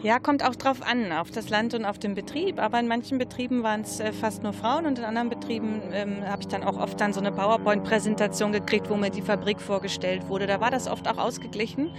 Ja, 0.01 0.18
kommt 0.18 0.46
auch 0.46 0.56
drauf 0.56 0.82
an, 0.82 1.12
auf 1.12 1.29
das 1.29 1.50
Land 1.50 1.74
und 1.74 1.84
auf 1.84 2.00
den 2.00 2.15
Betrieb. 2.15 2.58
Aber 2.60 2.79
in 2.79 2.88
manchen 2.88 3.18
Betrieben 3.18 3.63
waren 3.63 3.82
es 3.82 4.00
äh, 4.00 4.13
fast 4.13 4.44
nur 4.44 4.53
Frauen 4.53 4.86
und 4.86 4.98
in 4.98 5.03
anderen 5.03 5.29
Betrieben 5.29 5.82
ähm, 5.91 6.24
habe 6.25 6.41
ich 6.41 6.48
dann 6.48 6.63
auch 6.63 6.77
oft 6.77 7.01
dann 7.01 7.12
so 7.12 7.20
eine 7.20 7.34
PowerPoint-Präsentation 7.34 8.53
gekriegt, 8.53 8.89
wo 8.89 8.96
mir 8.96 9.10
die 9.10 9.22
Fabrik 9.22 9.60
vorgestellt 9.60 10.29
wurde. 10.29 10.48
Da 10.48 10.62
war 10.62 10.72
das 10.72 10.88
oft 10.88 11.06
auch 11.08 11.18
ausgeglichen. 11.18 11.91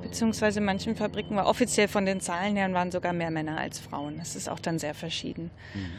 Beziehungsweise 0.00 0.60
in 0.60 0.64
manchen 0.64 0.94
Fabriken 0.94 1.34
war 1.34 1.46
offiziell 1.46 1.88
von 1.88 2.06
den 2.06 2.20
Zahlen 2.20 2.54
her 2.54 2.72
waren 2.72 2.92
sogar 2.92 3.12
mehr 3.12 3.32
Männer 3.32 3.58
als 3.58 3.80
Frauen. 3.80 4.18
Das 4.18 4.36
ist 4.36 4.48
auch 4.48 4.60
dann 4.60 4.78
sehr 4.78 4.94
verschieden. 4.94 5.50
Mhm. 5.74 5.90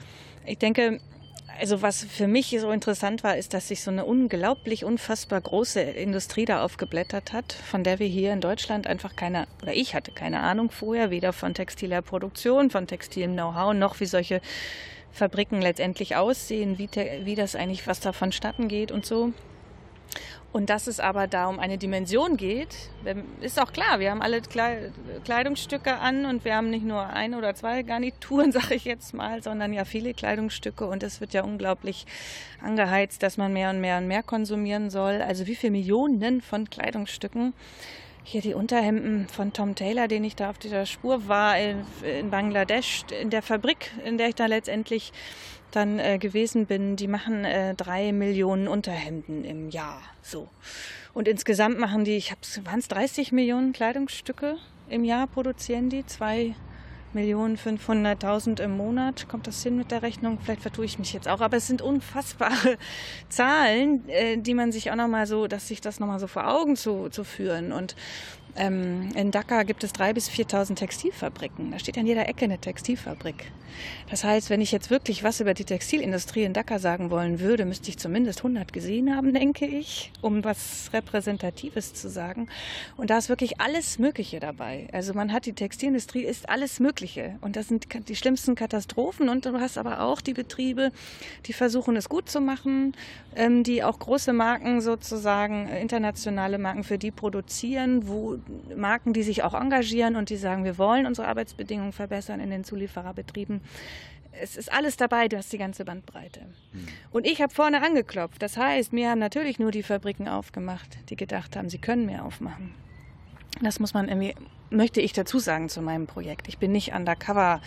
Ich 0.45 0.57
denke, 0.57 1.01
also 1.59 1.81
was 1.81 2.03
für 2.03 2.27
mich 2.27 2.49
so 2.59 2.71
interessant 2.71 3.23
war, 3.23 3.37
ist, 3.37 3.53
dass 3.53 3.67
sich 3.67 3.81
so 3.81 3.91
eine 3.91 4.05
unglaublich 4.05 4.85
unfassbar 4.85 5.41
große 5.41 5.79
Industrie 5.81 6.45
da 6.45 6.63
aufgeblättert 6.63 7.33
hat, 7.33 7.53
von 7.53 7.83
der 7.83 7.99
wir 7.99 8.07
hier 8.07 8.33
in 8.33 8.41
Deutschland 8.41 8.87
einfach 8.87 9.15
keine, 9.15 9.47
oder 9.61 9.73
ich 9.73 9.95
hatte 9.95 10.11
keine 10.11 10.41
Ahnung 10.41 10.71
vorher, 10.71 11.11
weder 11.11 11.33
von 11.33 11.53
textiler 11.53 12.01
Produktion, 12.01 12.69
von 12.69 12.87
textilem 12.87 13.33
Know-how, 13.33 13.73
noch 13.73 13.99
wie 13.99 14.05
solche 14.05 14.41
Fabriken 15.11 15.61
letztendlich 15.61 16.15
aussehen, 16.15 16.77
wie, 16.77 16.89
wie 17.23 17.35
das 17.35 17.55
eigentlich, 17.55 17.87
was 17.87 17.99
da 17.99 18.13
vonstatten 18.13 18.67
geht 18.67 18.91
und 18.91 19.05
so. 19.05 19.33
Und 20.53 20.69
dass 20.69 20.87
es 20.87 20.99
aber 20.99 21.27
da 21.27 21.47
um 21.47 21.59
eine 21.59 21.77
Dimension 21.77 22.35
geht, 22.35 22.75
ist 23.39 23.59
auch 23.59 23.71
klar. 23.71 23.99
Wir 23.99 24.11
haben 24.11 24.21
alle 24.21 24.41
Kleidungsstücke 25.23 25.95
an 25.97 26.25
und 26.25 26.43
wir 26.43 26.55
haben 26.55 26.69
nicht 26.69 26.85
nur 26.85 27.07
ein 27.07 27.35
oder 27.35 27.55
zwei 27.55 27.83
Garnituren, 27.83 28.51
sage 28.51 28.75
ich 28.75 28.83
jetzt 28.83 29.13
mal, 29.13 29.41
sondern 29.41 29.71
ja 29.71 29.85
viele 29.85 30.13
Kleidungsstücke 30.13 30.85
und 30.85 31.03
es 31.03 31.21
wird 31.21 31.33
ja 31.33 31.43
unglaublich 31.43 32.05
angeheizt, 32.61 33.23
dass 33.23 33.37
man 33.37 33.53
mehr 33.53 33.69
und 33.69 33.79
mehr 33.79 33.97
und 33.97 34.07
mehr 34.07 34.23
konsumieren 34.23 34.89
soll. 34.89 35.21
Also 35.21 35.47
wie 35.47 35.55
viele 35.55 35.71
Millionen 35.71 36.41
von 36.41 36.69
Kleidungsstücken. 36.69 37.53
Hier 38.23 38.41
die 38.41 38.53
Unterhemden 38.53 39.27
von 39.27 39.51
Tom 39.51 39.73
Taylor, 39.73 40.07
den 40.07 40.23
ich 40.23 40.35
da 40.35 40.51
auf 40.51 40.59
dieser 40.59 40.85
Spur 40.85 41.27
war 41.27 41.57
in, 41.57 42.29
Bangladesch, 42.29 43.03
in 43.19 43.31
der 43.31 43.41
Fabrik, 43.41 43.91
in 44.05 44.19
der 44.19 44.27
ich 44.27 44.35
da 44.35 44.45
letztendlich 44.45 45.11
dann 45.71 45.99
äh, 45.99 46.17
gewesen 46.17 46.65
bin, 46.65 46.95
die 46.95 47.07
machen 47.07 47.45
äh, 47.45 47.75
drei 47.75 48.11
Millionen 48.11 48.67
Unterhemden 48.67 49.43
im 49.43 49.69
Jahr. 49.69 50.01
So. 50.21 50.49
Und 51.13 51.27
insgesamt 51.27 51.79
machen 51.79 52.03
die, 52.05 52.15
ich 52.17 52.31
habe 52.31 52.41
waren 52.63 52.79
es 52.79 52.87
30 52.87 53.31
Millionen 53.31 53.73
Kleidungsstücke 53.73 54.57
im 54.89 55.03
Jahr 55.03 55.27
produzieren 55.27 55.89
die, 55.89 56.05
zwei 56.05 56.55
Millionen 57.13 57.57
500.000 57.57 58.61
im 58.61 58.77
Monat. 58.77 59.27
Kommt 59.27 59.47
das 59.47 59.61
hin 59.63 59.75
mit 59.75 59.91
der 59.91 60.01
Rechnung? 60.01 60.39
Vielleicht 60.41 60.61
vertue 60.61 60.85
ich 60.85 60.97
mich 60.99 61.13
jetzt 61.13 61.27
auch. 61.27 61.41
Aber 61.41 61.57
es 61.57 61.67
sind 61.67 61.81
unfassbare 61.81 62.77
Zahlen, 63.29 64.07
äh, 64.07 64.37
die 64.37 64.53
man 64.53 64.71
sich 64.71 64.91
auch 64.91 64.95
nochmal 64.95 65.27
so, 65.27 65.47
dass 65.47 65.67
sich 65.67 65.81
das 65.81 65.99
nochmal 65.99 66.19
so 66.19 66.27
vor 66.27 66.47
Augen 66.47 66.75
zu, 66.75 67.09
zu 67.09 67.23
führen. 67.23 67.71
Und 67.71 67.95
ähm, 68.55 69.09
in 69.15 69.31
Dhaka 69.31 69.63
gibt 69.63 69.83
es 69.83 69.93
3.000 69.93 70.13
bis 70.13 70.29
4.000 70.29 70.75
Textilfabriken. 70.75 71.71
Da 71.71 71.79
steht 71.79 71.97
an 71.97 72.05
jeder 72.05 72.27
Ecke 72.27 72.45
eine 72.45 72.57
Textilfabrik. 72.59 73.51
Das 74.09 74.23
heißt, 74.23 74.49
wenn 74.49 74.61
ich 74.61 74.71
jetzt 74.71 74.89
wirklich 74.89 75.23
was 75.23 75.39
über 75.39 75.53
die 75.53 75.63
Textilindustrie 75.63 76.43
in 76.43 76.53
Dhaka 76.53 76.79
sagen 76.79 77.09
wollen 77.09 77.39
würde, 77.39 77.65
müsste 77.65 77.89
ich 77.89 77.97
zumindest 77.97 78.39
100 78.39 78.73
gesehen 78.73 79.15
haben, 79.15 79.33
denke 79.33 79.65
ich, 79.65 80.11
um 80.21 80.43
was 80.43 80.89
Repräsentatives 80.93 81.93
zu 81.93 82.09
sagen. 82.09 82.47
Und 82.97 83.09
da 83.09 83.17
ist 83.17 83.29
wirklich 83.29 83.59
alles 83.59 83.99
Mögliche 83.99 84.39
dabei. 84.39 84.87
Also 84.91 85.13
man 85.13 85.31
hat 85.31 85.45
die 85.45 85.53
Textilindustrie, 85.53 86.23
ist 86.23 86.49
alles 86.49 86.79
Mögliche. 86.79 87.37
Und 87.41 87.55
das 87.55 87.67
sind 87.67 87.87
die 88.09 88.15
schlimmsten 88.15 88.55
Katastrophen. 88.55 89.29
Und 89.29 89.45
du 89.45 89.59
hast 89.59 89.77
aber 89.77 90.01
auch 90.01 90.21
die 90.21 90.33
Betriebe, 90.33 90.91
die 91.45 91.53
versuchen 91.53 91.95
es 91.95 92.09
gut 92.09 92.29
zu 92.29 92.41
machen, 92.41 92.93
ähm, 93.35 93.63
die 93.63 93.83
auch 93.83 93.97
große 93.99 94.33
Marken 94.33 94.81
sozusagen, 94.81 95.67
äh, 95.67 95.81
internationale 95.81 96.57
Marken 96.57 96.83
für 96.83 96.97
die 96.97 97.11
produzieren, 97.11 98.07
wo 98.07 98.37
Marken, 98.75 99.13
die 99.13 99.23
sich 99.23 99.43
auch 99.43 99.53
engagieren 99.53 100.15
und 100.15 100.29
die 100.29 100.37
sagen, 100.37 100.63
wir 100.63 100.77
wollen 100.77 101.05
unsere 101.05 101.27
Arbeitsbedingungen 101.27 101.91
verbessern 101.91 102.39
in 102.39 102.49
den 102.49 102.63
Zuliefererbetrieben. 102.63 103.61
Es 104.31 104.55
ist 104.55 104.71
alles 104.71 104.97
dabei, 104.97 105.27
du 105.27 105.37
hast 105.37 105.51
die 105.51 105.57
ganze 105.57 105.83
Bandbreite. 105.83 106.41
Mhm. 106.71 106.87
Und 107.11 107.27
ich 107.27 107.41
habe 107.41 107.53
vorne 107.53 107.83
angeklopft. 107.83 108.41
Das 108.41 108.57
heißt, 108.57 108.93
mir 108.93 109.09
haben 109.09 109.19
natürlich 109.19 109.59
nur 109.59 109.71
die 109.71 109.83
Fabriken 109.83 110.27
aufgemacht, 110.27 110.97
die 111.09 111.15
gedacht 111.15 111.55
haben, 111.55 111.69
sie 111.69 111.79
können 111.79 112.05
mehr 112.05 112.23
aufmachen. 112.23 112.73
Das 113.61 113.79
muss 113.79 113.93
man 113.93 114.07
irgendwie, 114.07 114.35
möchte 114.69 115.01
ich 115.01 115.13
dazu 115.13 115.39
sagen 115.39 115.69
zu 115.69 115.81
meinem 115.81 116.07
Projekt. 116.07 116.47
Ich 116.47 116.57
bin 116.57 116.71
nicht 116.71 116.93
undercover 116.93 117.61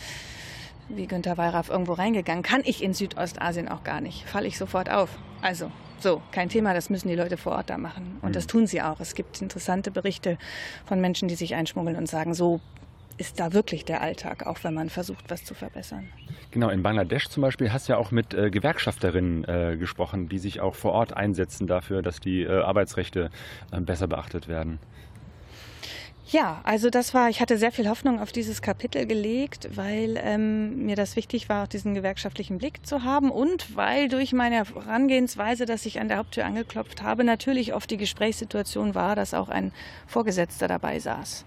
wie 0.88 1.07
Günter 1.07 1.37
Wallraff 1.37 1.71
irgendwo 1.71 1.93
reingegangen. 1.93 2.43
Kann 2.43 2.62
ich 2.64 2.83
in 2.83 2.95
Südostasien 2.95 3.69
auch 3.69 3.85
gar 3.85 4.00
nicht. 4.00 4.26
Falle 4.26 4.47
ich 4.47 4.59
sofort 4.59 4.90
auf. 4.90 5.11
Also, 5.40 5.71
so, 6.04 6.23
kein 6.30 6.49
Thema, 6.49 6.75
das 6.75 6.90
müssen 6.90 7.08
die 7.08 7.16
Leute 7.16 7.37
vor 7.37 7.52
Ort 7.52 7.70
da 7.70 7.78
machen. 7.78 8.18
Und 8.23 8.28
mhm. 8.28 8.32
das 8.34 8.46
tun 8.46 8.68
sie 8.68 8.80
auch. 8.80 9.00
Es 9.00 9.16
gibt 9.16 9.42
interessante 9.42 9.90
Berichte 9.90 10.38
von 10.87 11.00
Menschen, 11.00 11.26
die 11.26 11.34
sich 11.34 11.56
einschmuggeln 11.56 11.96
und 11.96 12.06
sagen, 12.06 12.34
so 12.34 12.61
ist 13.16 13.40
da 13.40 13.52
wirklich 13.52 13.84
der 13.84 14.00
Alltag, 14.02 14.46
auch 14.46 14.58
wenn 14.62 14.75
man 14.75 14.90
versucht, 14.90 15.25
was 15.30 15.44
zu 15.44 15.54
verbessern. 15.54 16.08
Genau, 16.50 16.68
in 16.68 16.82
Bangladesch 16.82 17.28
zum 17.28 17.42
Beispiel 17.42 17.73
hast 17.73 17.88
du 17.88 17.92
ja 17.92 17.99
auch 17.99 18.11
mit 18.11 18.34
äh, 18.34 18.50
Gewerkschafterinnen 18.50 19.44
äh, 19.44 19.76
gesprochen, 19.76 20.28
die 20.28 20.38
sich 20.38 20.61
auch 20.61 20.75
vor 20.75 20.92
Ort 20.92 21.16
einsetzen 21.16 21.66
dafür, 21.66 22.02
dass 22.02 22.20
die 22.20 22.42
äh, 22.42 22.61
Arbeitsrechte 22.61 23.30
äh, 23.73 23.80
besser 23.80 24.08
beachtet 24.08 24.49
werden. 24.49 24.78
Ja, 26.31 26.62
also 26.64 26.88
das 26.88 27.12
war, 27.12 27.28
ich 27.28 27.43
hatte 27.43 27.59
sehr 27.59 27.71
viel 27.71 27.87
Hoffnung 27.87 28.19
auf 28.19 28.33
dieses 28.33 28.62
Kapitel 28.62 29.04
gelegt, 29.04 29.69
weil 29.76 30.19
ähm, 30.19 30.87
mir 30.87 30.97
das 30.97 31.16
wichtig 31.16 31.50
war, 31.50 31.64
auch 31.64 31.69
diesen 31.69 31.95
gewerkschaftlichen 31.95 32.57
Blick 32.57 32.87
zu 32.87 33.04
haben 33.04 33.31
und 33.31 33.76
weil 33.76 34.09
durch 34.09 34.33
meine 34.33 34.57
Herangehensweise, 34.57 35.66
dass 35.66 35.85
ich 35.85 36.00
an 36.00 36.09
der 36.09 36.16
Haupttür 36.16 36.47
angeklopft 36.47 37.02
habe, 37.02 37.25
natürlich 37.25 37.75
oft 37.75 37.90
die 37.90 37.99
Gesprächssituation 37.99 38.95
war, 38.95 39.16
dass 39.16 39.35
auch 39.35 39.50
ein 39.50 39.71
Vorgesetzter 40.07 40.66
dabei 40.66 40.99
saß, 40.99 41.45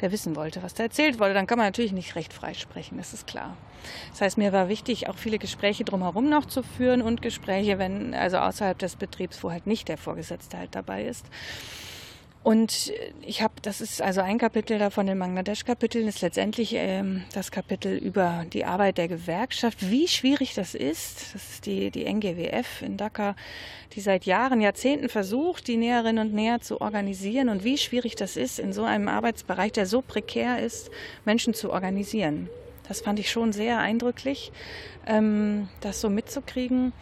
der 0.00 0.10
wissen 0.10 0.34
wollte, 0.34 0.60
was 0.60 0.74
da 0.74 0.82
erzählt 0.82 1.20
wurde. 1.20 1.32
Dann 1.32 1.46
kann 1.46 1.58
man 1.58 1.68
natürlich 1.68 1.92
nicht 1.92 2.16
recht 2.16 2.32
frei 2.32 2.52
sprechen, 2.54 2.98
das 2.98 3.14
ist 3.14 3.28
klar. 3.28 3.56
Das 4.10 4.22
heißt, 4.22 4.38
mir 4.38 4.52
war 4.52 4.68
wichtig, 4.68 5.08
auch 5.08 5.18
viele 5.18 5.38
Gespräche 5.38 5.84
drumherum 5.84 6.28
noch 6.28 6.46
zu 6.46 6.64
führen 6.64 7.00
und 7.00 7.22
Gespräche, 7.22 7.78
wenn 7.78 8.12
also 8.12 8.38
außerhalb 8.38 8.76
des 8.76 8.96
Betriebs, 8.96 9.44
wo 9.44 9.52
halt 9.52 9.68
nicht 9.68 9.86
der 9.86 9.98
Vorgesetzte 9.98 10.58
halt 10.58 10.74
dabei 10.74 11.04
ist. 11.04 11.26
Und 12.46 12.92
ich 13.22 13.42
habe, 13.42 13.54
das 13.60 13.80
ist 13.80 14.00
also 14.00 14.20
ein 14.20 14.38
Kapitel 14.38 14.78
davon, 14.78 15.08
den 15.08 15.18
Bangladesch-Kapitel, 15.18 16.06
ist 16.06 16.22
letztendlich 16.22 16.74
ähm, 16.76 17.24
das 17.34 17.50
Kapitel 17.50 17.96
über 17.96 18.46
die 18.52 18.64
Arbeit 18.64 18.98
der 18.98 19.08
Gewerkschaft, 19.08 19.90
wie 19.90 20.06
schwierig 20.06 20.54
das 20.54 20.76
ist. 20.76 21.34
Das 21.34 21.42
ist 21.50 21.66
die, 21.66 21.90
die 21.90 22.04
NGWF 22.04 22.82
in 22.82 22.98
Dhaka, 22.98 23.34
die 23.94 24.00
seit 24.00 24.26
Jahren, 24.26 24.60
Jahrzehnten 24.60 25.08
versucht, 25.08 25.66
die 25.66 25.76
Näherinnen 25.76 26.24
und 26.24 26.34
Näher 26.34 26.60
zu 26.60 26.80
organisieren 26.80 27.48
und 27.48 27.64
wie 27.64 27.78
schwierig 27.78 28.14
das 28.14 28.36
ist, 28.36 28.60
in 28.60 28.72
so 28.72 28.84
einem 28.84 29.08
Arbeitsbereich, 29.08 29.72
der 29.72 29.86
so 29.86 30.00
prekär 30.00 30.60
ist, 30.60 30.92
Menschen 31.24 31.52
zu 31.52 31.72
organisieren. 31.72 32.48
Das 32.86 33.00
fand 33.00 33.18
ich 33.18 33.28
schon 33.28 33.52
sehr 33.52 33.80
eindrücklich, 33.80 34.52
ähm, 35.08 35.68
das 35.80 36.00
so 36.00 36.08
mitzukriegen. 36.08 36.92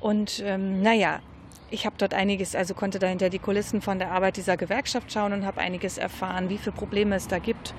Und 0.00 0.42
ähm, 0.42 0.80
naja, 0.80 1.20
ich 1.70 1.86
habe 1.86 1.96
dort 1.98 2.14
einiges, 2.14 2.54
also 2.54 2.74
konnte 2.74 2.98
da 2.98 3.06
hinter 3.06 3.30
die 3.30 3.38
Kulissen 3.38 3.80
von 3.80 3.98
der 3.98 4.12
Arbeit 4.12 4.36
dieser 4.36 4.56
Gewerkschaft 4.56 5.12
schauen 5.12 5.32
und 5.32 5.44
habe 5.44 5.60
einiges 5.60 5.98
erfahren, 5.98 6.48
wie 6.48 6.58
viele 6.58 6.76
Probleme 6.76 7.16
es 7.16 7.28
da 7.28 7.38
gibt 7.38 7.74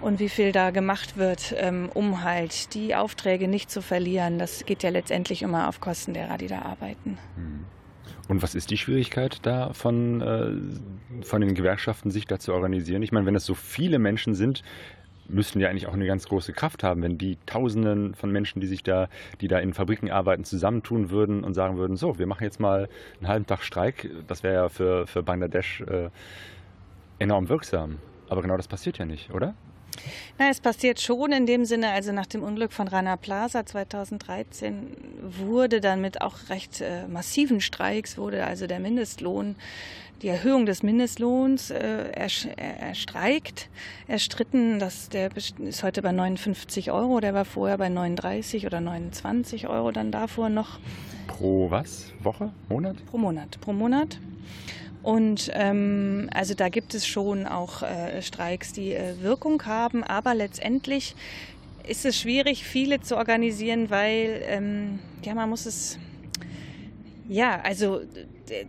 und 0.00 0.20
wie 0.20 0.28
viel 0.28 0.52
da 0.52 0.70
gemacht 0.70 1.16
wird, 1.16 1.54
ähm, 1.58 1.90
um 1.94 2.22
halt 2.22 2.74
die 2.74 2.94
Aufträge 2.94 3.48
nicht 3.48 3.70
zu 3.70 3.82
verlieren. 3.82 4.38
Das 4.38 4.64
geht 4.64 4.82
ja 4.82 4.90
letztendlich 4.90 5.42
immer 5.42 5.68
auf 5.68 5.80
Kosten 5.80 6.14
derer, 6.14 6.38
die 6.38 6.46
da 6.46 6.62
arbeiten. 6.62 7.18
Hm. 7.36 7.64
Und 8.26 8.42
was 8.42 8.54
ist 8.54 8.70
die 8.70 8.78
Schwierigkeit 8.78 9.40
da 9.42 9.72
von, 9.74 10.20
äh, 10.20 11.24
von 11.24 11.40
den 11.42 11.54
Gewerkschaften, 11.54 12.10
sich 12.10 12.26
da 12.26 12.38
zu 12.38 12.54
organisieren? 12.54 13.02
Ich 13.02 13.12
meine, 13.12 13.26
wenn 13.26 13.34
es 13.34 13.44
so 13.44 13.54
viele 13.54 13.98
Menschen 13.98 14.34
sind, 14.34 14.62
müssten 15.28 15.60
ja 15.60 15.68
eigentlich 15.68 15.86
auch 15.86 15.92
eine 15.92 16.06
ganz 16.06 16.28
große 16.28 16.52
Kraft 16.52 16.82
haben, 16.82 17.02
wenn 17.02 17.18
die 17.18 17.38
Tausenden 17.46 18.14
von 18.14 18.30
Menschen, 18.30 18.60
die 18.60 18.66
sich 18.66 18.82
da, 18.82 19.08
die 19.40 19.48
da 19.48 19.58
in 19.58 19.74
Fabriken 19.74 20.10
arbeiten, 20.10 20.44
zusammentun 20.44 21.10
würden 21.10 21.44
und 21.44 21.54
sagen 21.54 21.76
würden, 21.76 21.96
so, 21.96 22.18
wir 22.18 22.26
machen 22.26 22.44
jetzt 22.44 22.60
mal 22.60 22.88
einen 23.18 23.28
halben 23.28 23.46
Tag 23.46 23.62
Streik. 23.62 24.10
Das 24.26 24.42
wäre 24.42 24.54
ja 24.54 24.68
für, 24.68 25.06
für 25.06 25.22
Bangladesch 25.22 25.80
äh, 25.82 26.10
enorm 27.18 27.48
wirksam. 27.48 27.98
Aber 28.28 28.42
genau 28.42 28.56
das 28.56 28.68
passiert 28.68 28.98
ja 28.98 29.04
nicht, 29.04 29.30
oder? 29.32 29.54
Na, 30.38 30.48
es 30.50 30.60
passiert 30.60 31.00
schon 31.00 31.32
in 31.32 31.46
dem 31.46 31.64
Sinne, 31.64 31.90
also 31.90 32.12
nach 32.12 32.26
dem 32.26 32.42
Unglück 32.42 32.72
von 32.72 32.88
Rana 32.88 33.16
Plaza 33.16 33.64
2013 33.64 34.96
wurde 35.22 35.80
dann 35.80 36.00
mit 36.00 36.20
auch 36.20 36.48
recht 36.48 36.80
äh, 36.80 37.06
massiven 37.06 37.60
Streiks, 37.60 38.18
wurde 38.18 38.44
also 38.44 38.66
der 38.66 38.80
Mindestlohn 38.80 39.56
die 40.22 40.28
Erhöhung 40.28 40.64
des 40.64 40.82
Mindestlohns 40.82 41.70
äh, 41.70 42.10
erstreikt, 42.14 43.68
erstritten. 44.08 44.78
Das, 44.78 45.10
der 45.10 45.30
ist 45.36 45.82
heute 45.82 46.00
bei 46.00 46.12
59 46.12 46.90
Euro, 46.90 47.20
der 47.20 47.34
war 47.34 47.44
vorher 47.44 47.76
bei 47.76 47.90
39 47.90 48.64
oder 48.64 48.80
29 48.80 49.68
Euro 49.68 49.90
dann 49.90 50.10
davor 50.10 50.48
noch. 50.48 50.78
Pro 51.26 51.70
was? 51.70 52.12
Woche? 52.22 52.52
Monat? 52.68 52.96
Pro 53.06 53.18
Monat. 53.18 53.60
Pro 53.60 53.72
Monat. 53.72 54.18
Und 55.04 55.50
ähm, 55.52 56.30
also 56.32 56.54
da 56.54 56.70
gibt 56.70 56.94
es 56.94 57.06
schon 57.06 57.46
auch 57.46 57.82
äh, 57.82 58.22
Streiks, 58.22 58.72
die 58.72 58.94
äh, 58.94 59.20
Wirkung 59.20 59.62
haben, 59.66 60.02
aber 60.02 60.34
letztendlich 60.34 61.14
ist 61.86 62.06
es 62.06 62.18
schwierig, 62.18 62.64
viele 62.64 63.02
zu 63.02 63.18
organisieren, 63.18 63.90
weil 63.90 64.40
ähm, 64.46 65.00
ja 65.22 65.34
man 65.34 65.50
muss 65.50 65.66
es 65.66 65.98
ja, 67.28 67.60
also 67.62 68.00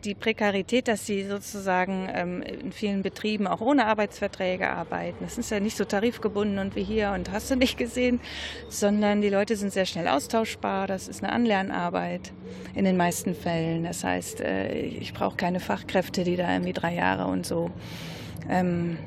die 0.04 0.16
Prekarität, 0.16 0.88
dass 0.88 1.06
sie 1.06 1.26
sozusagen 1.26 2.08
ähm, 2.14 2.42
in 2.42 2.72
vielen 2.72 3.02
Betrieben 3.02 3.48
auch 3.48 3.60
ohne 3.60 3.86
Arbeitsverträge 3.86 4.70
arbeiten. 4.70 5.18
Das 5.22 5.38
ist 5.38 5.52
ja 5.52 5.60
nicht 5.60 5.76
so 5.76 5.84
tarifgebunden 5.84 6.60
und 6.60 6.76
wie 6.76 6.84
hier 6.84 7.12
und 7.12 7.32
hast 7.32 7.52
du 7.52 7.56
nicht 7.56 7.78
gesehen, 7.78 8.22
sondern 8.70 9.22
die 9.22 9.30
Leute 9.30 9.58
sind 9.58 9.74
sehr 9.74 9.86
schnell 9.86 10.08
austauschbar. 10.08 10.88
Das 10.88 11.10
ist 11.10 11.24
eine 11.24 11.34
Anlernarbeit 11.34 12.32
in 12.74 12.86
den 12.86 12.96
meisten 12.96 13.36
Fällen. 13.36 13.84
Das 13.84 14.04
heißt, 14.04 14.40
äh, 14.40 14.74
ich 14.74 15.14
brauche 15.14 15.36
keine 15.36 15.60
Fachkräfte, 15.60 16.24
die 16.24 16.38
da 16.38 16.52
irgendwie 16.52 16.74
drei 16.74 16.94
Jahre 16.94 17.26
und 17.26 17.46
so 17.46 17.72
ähm, 18.50 18.98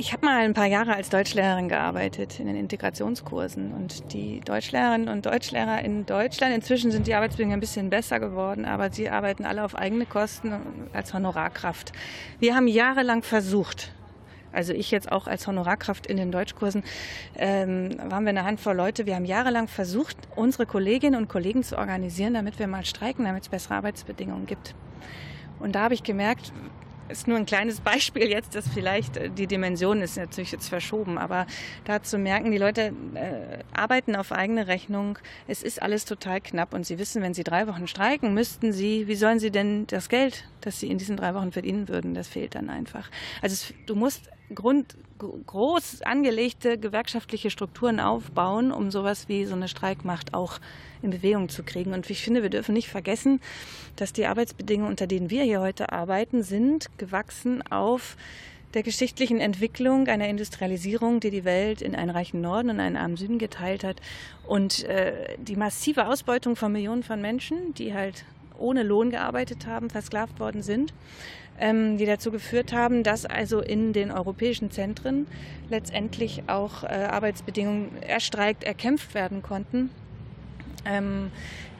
ich 0.00 0.14
habe 0.14 0.24
mal 0.24 0.38
ein 0.38 0.54
paar 0.54 0.64
Jahre 0.64 0.94
als 0.94 1.10
Deutschlehrerin 1.10 1.68
gearbeitet 1.68 2.40
in 2.40 2.46
den 2.46 2.56
Integrationskursen 2.56 3.74
und 3.74 4.14
die 4.14 4.40
Deutschlehrerinnen 4.40 5.10
und 5.10 5.26
Deutschlehrer 5.26 5.84
in 5.84 6.06
Deutschland, 6.06 6.54
inzwischen 6.54 6.90
sind 6.90 7.06
die 7.06 7.12
Arbeitsbedingungen 7.12 7.58
ein 7.58 7.60
bisschen 7.60 7.90
besser 7.90 8.18
geworden, 8.18 8.64
aber 8.64 8.90
sie 8.90 9.10
arbeiten 9.10 9.44
alle 9.44 9.62
auf 9.62 9.74
eigene 9.74 10.06
Kosten 10.06 10.54
als 10.94 11.12
Honorarkraft. 11.12 11.92
Wir 12.38 12.56
haben 12.56 12.66
jahrelang 12.66 13.22
versucht, 13.22 13.92
also 14.52 14.72
ich 14.72 14.90
jetzt 14.90 15.12
auch 15.12 15.26
als 15.26 15.46
Honorarkraft 15.46 16.06
in 16.06 16.16
den 16.16 16.32
Deutschkursen, 16.32 16.82
ähm, 17.36 17.90
waren 18.02 18.24
wir 18.24 18.30
eine 18.30 18.44
Handvoll 18.44 18.76
Leute. 18.76 19.04
Wir 19.04 19.16
haben 19.16 19.26
jahrelang 19.26 19.68
versucht, 19.68 20.16
unsere 20.34 20.64
Kolleginnen 20.64 21.20
und 21.20 21.28
Kollegen 21.28 21.62
zu 21.62 21.76
organisieren, 21.76 22.32
damit 22.32 22.58
wir 22.58 22.68
mal 22.68 22.86
streiken, 22.86 23.26
damit 23.26 23.42
es 23.42 23.48
bessere 23.50 23.74
Arbeitsbedingungen 23.74 24.46
gibt. 24.46 24.74
Und 25.58 25.74
da 25.74 25.82
habe 25.82 25.92
ich 25.92 26.02
gemerkt, 26.02 26.54
ist 27.10 27.28
nur 27.28 27.36
ein 27.36 27.46
kleines 27.46 27.80
Beispiel 27.90 28.28
jetzt, 28.28 28.54
dass 28.54 28.68
vielleicht 28.68 29.16
äh, 29.16 29.30
die 29.30 29.46
Dimension 29.46 30.02
ist 30.02 30.16
natürlich 30.16 30.52
jetzt 30.52 30.68
verschoben, 30.68 31.18
aber 31.18 31.46
da 31.84 32.02
zu 32.02 32.18
merken, 32.18 32.50
die 32.50 32.58
Leute 32.58 32.92
äh, 33.14 33.62
arbeiten 33.72 34.16
auf 34.16 34.32
eigene 34.32 34.66
Rechnung, 34.66 35.18
es 35.48 35.62
ist 35.62 35.82
alles 35.82 36.04
total 36.04 36.40
knapp 36.40 36.74
und 36.74 36.86
sie 36.86 36.98
wissen, 36.98 37.22
wenn 37.22 37.34
sie 37.34 37.44
drei 37.44 37.66
Wochen 37.66 37.86
streiken, 37.86 38.34
müssten 38.34 38.72
sie, 38.72 39.08
wie 39.08 39.16
sollen 39.16 39.38
sie 39.38 39.50
denn 39.50 39.86
das 39.86 40.08
Geld, 40.08 40.44
das 40.60 40.80
sie 40.80 40.88
in 40.88 40.98
diesen 40.98 41.16
drei 41.16 41.34
Wochen 41.34 41.52
verdienen 41.52 41.88
würden, 41.88 42.14
das 42.14 42.28
fehlt 42.28 42.54
dann 42.54 42.70
einfach. 42.70 43.10
Also 43.42 43.54
es, 43.54 43.74
du 43.86 43.94
musst 43.94 44.30
Grund, 44.54 44.96
groß 45.18 46.02
angelegte 46.02 46.76
gewerkschaftliche 46.76 47.50
Strukturen 47.50 48.00
aufbauen, 48.00 48.72
um 48.72 48.90
sowas 48.90 49.28
wie 49.28 49.44
so 49.44 49.54
eine 49.54 49.68
Streikmacht 49.68 50.34
auch 50.34 50.58
in 51.02 51.10
Bewegung 51.10 51.48
zu 51.48 51.62
kriegen. 51.62 51.92
Und 51.92 52.08
ich 52.10 52.22
finde, 52.22 52.42
wir 52.42 52.50
dürfen 52.50 52.72
nicht 52.72 52.88
vergessen, 52.88 53.40
dass 53.96 54.12
die 54.12 54.26
Arbeitsbedingungen, 54.26 54.90
unter 54.90 55.06
denen 55.06 55.30
wir 55.30 55.44
hier 55.44 55.60
heute 55.60 55.92
arbeiten, 55.92 56.42
sind 56.42 56.86
gewachsen 56.98 57.62
auf 57.70 58.16
der 58.74 58.82
geschichtlichen 58.82 59.40
Entwicklung 59.40 60.06
einer 60.06 60.28
Industrialisierung, 60.28 61.20
die 61.20 61.30
die 61.30 61.44
Welt 61.44 61.82
in 61.82 61.94
einen 61.94 62.10
reichen 62.10 62.40
Norden 62.40 62.70
und 62.70 62.80
einen 62.80 62.96
armen 62.96 63.16
Süden 63.16 63.38
geteilt 63.38 63.84
hat. 63.84 64.00
Und 64.46 64.84
äh, 64.84 65.36
die 65.38 65.56
massive 65.56 66.06
Ausbeutung 66.06 66.56
von 66.56 66.72
Millionen 66.72 67.02
von 67.02 67.20
Menschen, 67.20 67.74
die 67.74 67.94
halt 67.94 68.24
ohne 68.60 68.82
Lohn 68.82 69.10
gearbeitet 69.10 69.66
haben, 69.66 69.90
versklavt 69.90 70.38
worden 70.40 70.62
sind, 70.62 70.92
ähm, 71.58 71.98
die 71.98 72.06
dazu 72.06 72.30
geführt 72.30 72.72
haben, 72.72 73.02
dass 73.02 73.26
also 73.26 73.60
in 73.60 73.92
den 73.92 74.10
europäischen 74.10 74.70
Zentren 74.70 75.26
letztendlich 75.68 76.44
auch 76.46 76.84
äh, 76.84 76.86
Arbeitsbedingungen 76.86 78.02
erstreikt, 78.02 78.64
erkämpft 78.64 79.14
werden 79.14 79.42
konnten. 79.42 79.90
Ähm, 80.84 81.30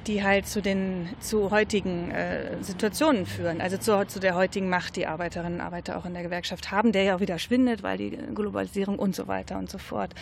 die 0.07 0.23
halt 0.23 0.47
zu 0.47 0.63
den 0.63 1.09
zu 1.21 1.51
heutigen 1.51 2.11
äh, 2.11 2.63
Situationen 2.63 3.27
führen, 3.27 3.61
also 3.61 3.77
zu, 3.77 4.07
zu 4.07 4.21
der 4.21 4.35
heutigen 4.35 4.69
Macht, 4.69 4.97
die 4.97 5.07
Arbeiterinnen 5.07 5.61
und 5.61 5.61
Arbeiter 5.61 5.97
auch 5.97 6.07
in 6.07 6.15
der 6.15 6.23
Gewerkschaft 6.23 6.71
haben, 6.71 6.93
der 6.93 7.03
ja 7.03 7.17
auch 7.17 7.21
wieder 7.21 7.39
schwindet, 7.39 7.83
weil 7.83 7.99
die 7.99 8.11
Globalisierung 8.11 8.99
und 8.99 9.15
so 9.15 9.29
weiter 9.29 9.59
und 9.59 9.71
so 9.71 9.79
fort. 9.79 10.15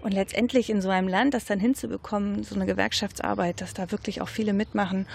Und 0.00 0.12
letztendlich 0.12 0.70
in 0.70 0.80
so 0.80 0.88
einem 0.88 1.08
Land, 1.08 1.34
das 1.34 1.44
dann 1.44 1.60
hinzubekommen, 1.60 2.44
so 2.44 2.54
eine 2.54 2.66
Gewerkschaftsarbeit, 2.66 3.60
dass 3.60 3.74
da 3.74 3.90
wirklich 3.90 4.20
auch 4.20 4.28
viele 4.28 4.52
mitmachen, 4.52 5.06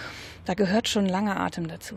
da 0.45 0.53
gehört 0.53 0.87
schon 0.87 1.05
langer 1.05 1.39
Atem 1.39 1.67
dazu. 1.67 1.95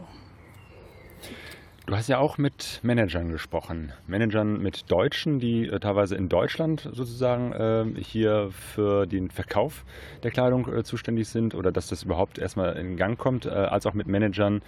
Du 1.86 1.94
hast 1.94 2.08
ja 2.08 2.18
auch 2.18 2.36
mit 2.36 2.80
Managern 2.82 3.30
gesprochen. 3.30 3.92
Managern 4.08 4.60
mit 4.60 4.90
Deutschen, 4.90 5.38
die 5.38 5.68
äh, 5.68 5.78
teilweise 5.78 6.16
in 6.16 6.28
Deutschland 6.28 6.80
sozusagen 6.80 7.52
äh, 7.52 8.02
hier 8.02 8.50
für 8.50 9.06
den 9.06 9.30
Verkauf 9.30 9.84
der 10.24 10.32
Kleidung 10.32 10.66
äh, 10.66 10.82
zuständig 10.82 11.28
sind 11.28 11.54
oder 11.54 11.70
dass 11.70 11.86
das 11.86 12.02
überhaupt 12.02 12.38
erstmal 12.38 12.76
in 12.76 12.96
Gang 12.96 13.16
kommt, 13.16 13.46
äh, 13.46 13.50
als 13.50 13.86
auch 13.86 13.94
mit 13.94 14.08
Managern, 14.08 14.62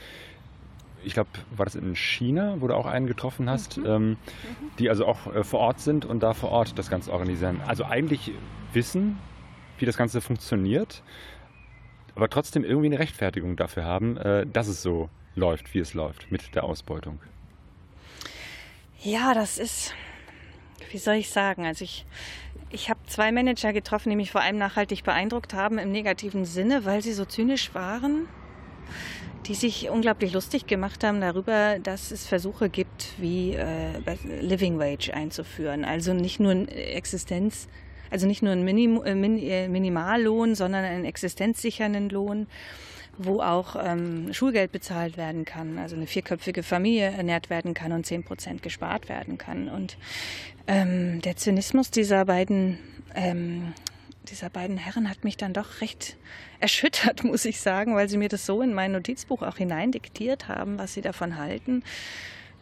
ich 1.04 1.12
glaube, 1.12 1.30
war 1.56 1.66
das 1.66 1.75
in 1.75 1.96
China, 1.96 2.54
wo 2.60 2.68
du 2.68 2.75
auch 2.75 2.87
einen 2.87 3.08
getroffen 3.08 3.50
hast, 3.50 3.78
mhm. 3.78 3.87
ähm, 3.87 4.16
die 4.78 4.88
also 4.88 5.04
auch 5.04 5.34
äh, 5.34 5.42
vor 5.42 5.58
Ort 5.58 5.80
sind 5.80 6.04
und 6.04 6.22
da 6.22 6.34
vor 6.34 6.50
Ort 6.50 6.78
das 6.78 6.88
Ganze 6.88 7.12
organisieren. 7.12 7.60
Also 7.66 7.84
eigentlich 7.84 8.30
wissen, 8.72 9.18
wie 9.78 9.87
das 9.87 9.96
Ganze 9.96 10.20
funktioniert, 10.20 11.02
aber 12.14 12.28
trotzdem 12.28 12.62
irgendwie 12.62 12.87
eine 12.87 13.00
Rechtfertigung 13.00 13.56
dafür 13.56 13.84
haben, 13.84 14.16
äh, 14.18 14.46
dass 14.46 14.68
es 14.68 14.82
so 14.82 15.10
läuft, 15.35 15.75
wie 15.75 15.78
es 15.78 15.94
läuft 15.94 16.30
mit 16.30 16.54
der 16.54 16.64
Ausbeutung? 16.64 17.20
Ja, 19.00 19.32
das 19.32 19.58
ist, 19.58 19.94
wie 20.90 20.99
soll 20.99 21.14
ich 21.14 21.30
sagen, 21.30 21.64
also 21.64 21.85
ich, 21.85 22.04
ich 22.70 22.90
habe 22.90 23.00
zwei 23.06 23.30
Manager 23.30 23.73
getroffen, 23.73 24.11
die 24.11 24.16
mich 24.16 24.32
vor 24.32 24.40
allem 24.40 24.58
nachhaltig 24.58 25.04
beeindruckt 25.04 25.54
haben 25.54 25.78
im 25.78 25.92
negativen 25.92 26.44
Sinne, 26.44 26.85
weil 26.85 27.02
sie 27.02 27.12
so 27.12 27.25
zynisch 27.25 27.75
waren, 27.75 28.26
die 29.47 29.54
sich 29.54 29.88
unglaublich 29.88 30.32
lustig 30.32 30.66
gemacht 30.66 31.04
haben 31.04 31.20
darüber, 31.20 31.78
dass 31.78 32.11
es 32.11 32.26
Versuche 32.26 32.68
gibt, 32.68 33.14
wie 33.18 33.54
äh, 33.54 34.00
Living 34.40 34.78
Wage 34.78 35.14
einzuführen. 35.14 35.85
Also 35.85 36.12
nicht 36.12 36.40
nur 36.40 36.52
Existenz, 36.68 37.68
also 38.11 38.26
nicht 38.26 38.42
nur 38.42 38.52
einen 38.52 38.64
Minim, 38.64 39.00
äh, 39.04 39.64
äh, 39.64 39.68
Minimallohn, 39.68 40.54
sondern 40.54 40.85
einen 40.85 41.04
existenzsichernden 41.04 42.08
Lohn 42.11 42.47
wo 43.18 43.40
auch 43.40 43.76
ähm, 43.78 44.32
Schulgeld 44.32 44.72
bezahlt 44.72 45.16
werden 45.16 45.44
kann, 45.44 45.78
also 45.78 45.96
eine 45.96 46.06
vierköpfige 46.06 46.62
Familie 46.62 47.10
ernährt 47.10 47.50
werden 47.50 47.75
kann 47.75 47.92
und 47.92 48.06
zehn 48.06 48.25
Prozent 48.25 48.62
gespart 48.62 49.08
werden 49.08 49.38
kann. 49.38 49.68
Und 49.68 49.98
ähm, 50.66 51.20
der 51.22 51.37
Zynismus 51.37 51.90
dieser 51.90 52.25
beiden 52.25 52.78
ähm, 53.14 53.75
dieser 54.30 54.50
beiden 54.50 54.76
Herren 54.76 55.08
hat 55.08 55.25
mich 55.25 55.37
dann 55.37 55.52
doch 55.52 55.80
recht 55.80 56.16
erschüttert, 56.60 57.25
muss 57.25 57.44
ich 57.44 57.60
sagen, 57.60 57.94
weil 57.94 58.08
sie 58.08 58.18
mir 58.18 58.28
das 58.28 58.46
so 58.46 58.62
in 58.62 58.75
mein 58.75 58.92
Notizbuch 58.92 59.42
auch 59.42 59.56
hineindiktiert 59.56 60.48
haben, 60.48 60.78
was 60.78 60.94
sie 60.94 61.00
davon 61.00 61.38
halten. 61.38 61.83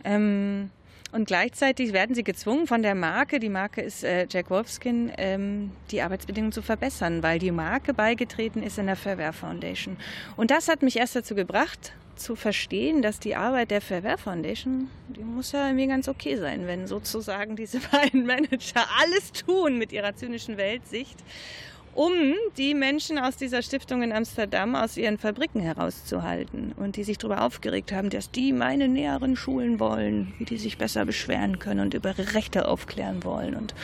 Ähm, 0.04 0.70
und 1.12 1.26
gleichzeitig 1.26 1.92
werden 1.92 2.14
sie 2.14 2.24
gezwungen 2.24 2.66
von 2.66 2.82
der 2.82 2.94
Marke, 2.94 3.38
die 3.38 3.48
Marke 3.48 3.80
ist 3.80 4.04
äh, 4.04 4.26
Jack 4.28 4.50
Wolfskin, 4.50 5.12
ähm, 5.16 5.70
die 5.90 6.02
Arbeitsbedingungen 6.02 6.52
zu 6.52 6.62
verbessern, 6.62 7.22
weil 7.22 7.38
die 7.38 7.52
Marke 7.52 7.94
beigetreten 7.94 8.62
ist 8.62 8.78
in 8.78 8.86
der 8.86 8.96
Fairware 8.96 9.32
Foundation. 9.32 9.96
Und 10.36 10.50
das 10.50 10.68
hat 10.68 10.82
mich 10.82 10.96
erst 10.96 11.16
dazu 11.16 11.34
gebracht, 11.34 11.92
zu 12.16 12.34
verstehen, 12.34 13.02
dass 13.02 13.20
die 13.20 13.36
Arbeit 13.36 13.70
der 13.70 13.80
Fairware 13.80 14.18
Foundation, 14.18 14.88
die 15.08 15.22
muss 15.22 15.52
ja 15.52 15.66
irgendwie 15.66 15.86
ganz 15.86 16.08
okay 16.08 16.36
sein, 16.36 16.66
wenn 16.66 16.86
sozusagen 16.86 17.56
diese 17.56 17.78
beiden 17.92 18.26
Manager 18.26 18.86
alles 19.00 19.32
tun 19.32 19.78
mit 19.78 19.92
ihrer 19.92 20.16
zynischen 20.16 20.56
Weltsicht 20.56 21.18
um 21.96 22.12
die 22.58 22.74
Menschen 22.74 23.18
aus 23.18 23.36
dieser 23.36 23.62
Stiftung 23.62 24.02
in 24.02 24.12
Amsterdam 24.12 24.74
aus 24.74 24.98
ihren 24.98 25.16
Fabriken 25.16 25.60
herauszuhalten 25.60 26.72
und 26.76 26.96
die 26.96 27.04
sich 27.04 27.16
darüber 27.16 27.42
aufgeregt 27.42 27.90
haben, 27.90 28.10
dass 28.10 28.30
die 28.30 28.52
meine 28.52 28.86
Näheren 28.86 29.34
schulen 29.34 29.80
wollen, 29.80 30.34
wie 30.38 30.44
die 30.44 30.58
sich 30.58 30.76
besser 30.76 31.06
beschweren 31.06 31.58
können 31.58 31.80
und 31.80 31.94
über 31.94 32.10
ihre 32.10 32.34
Rechte 32.34 32.68
aufklären 32.68 33.24
wollen 33.24 33.56
und 33.56 33.74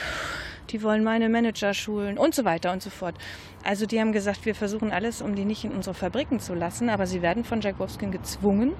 die 0.69 0.83
wollen 0.83 1.03
meine 1.03 1.27
Manager 1.27 1.73
schulen 1.73 2.19
und 2.19 2.35
so 2.35 2.45
weiter 2.45 2.71
und 2.71 2.83
so 2.83 2.91
fort. 2.91 3.15
Also 3.63 3.87
die 3.87 3.99
haben 3.99 4.13
gesagt, 4.13 4.45
wir 4.45 4.53
versuchen 4.53 4.91
alles, 4.91 5.21
um 5.21 5.35
die 5.35 5.43
nicht 5.43 5.63
in 5.63 5.71
unsere 5.71 5.95
Fabriken 5.95 6.39
zu 6.39 6.53
lassen, 6.53 6.89
aber 6.89 7.07
sie 7.07 7.23
werden 7.23 7.43
von 7.43 7.61
Jack 7.61 7.79
Wolfskin 7.79 8.11
gezwungen, 8.11 8.73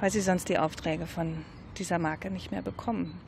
weil 0.00 0.10
sie 0.10 0.20
sonst 0.20 0.48
die 0.48 0.58
Aufträge 0.58 1.06
von 1.06 1.44
dieser 1.78 1.98
Marke 1.98 2.30
nicht 2.30 2.52
mehr 2.52 2.62
bekommen. 2.62 3.20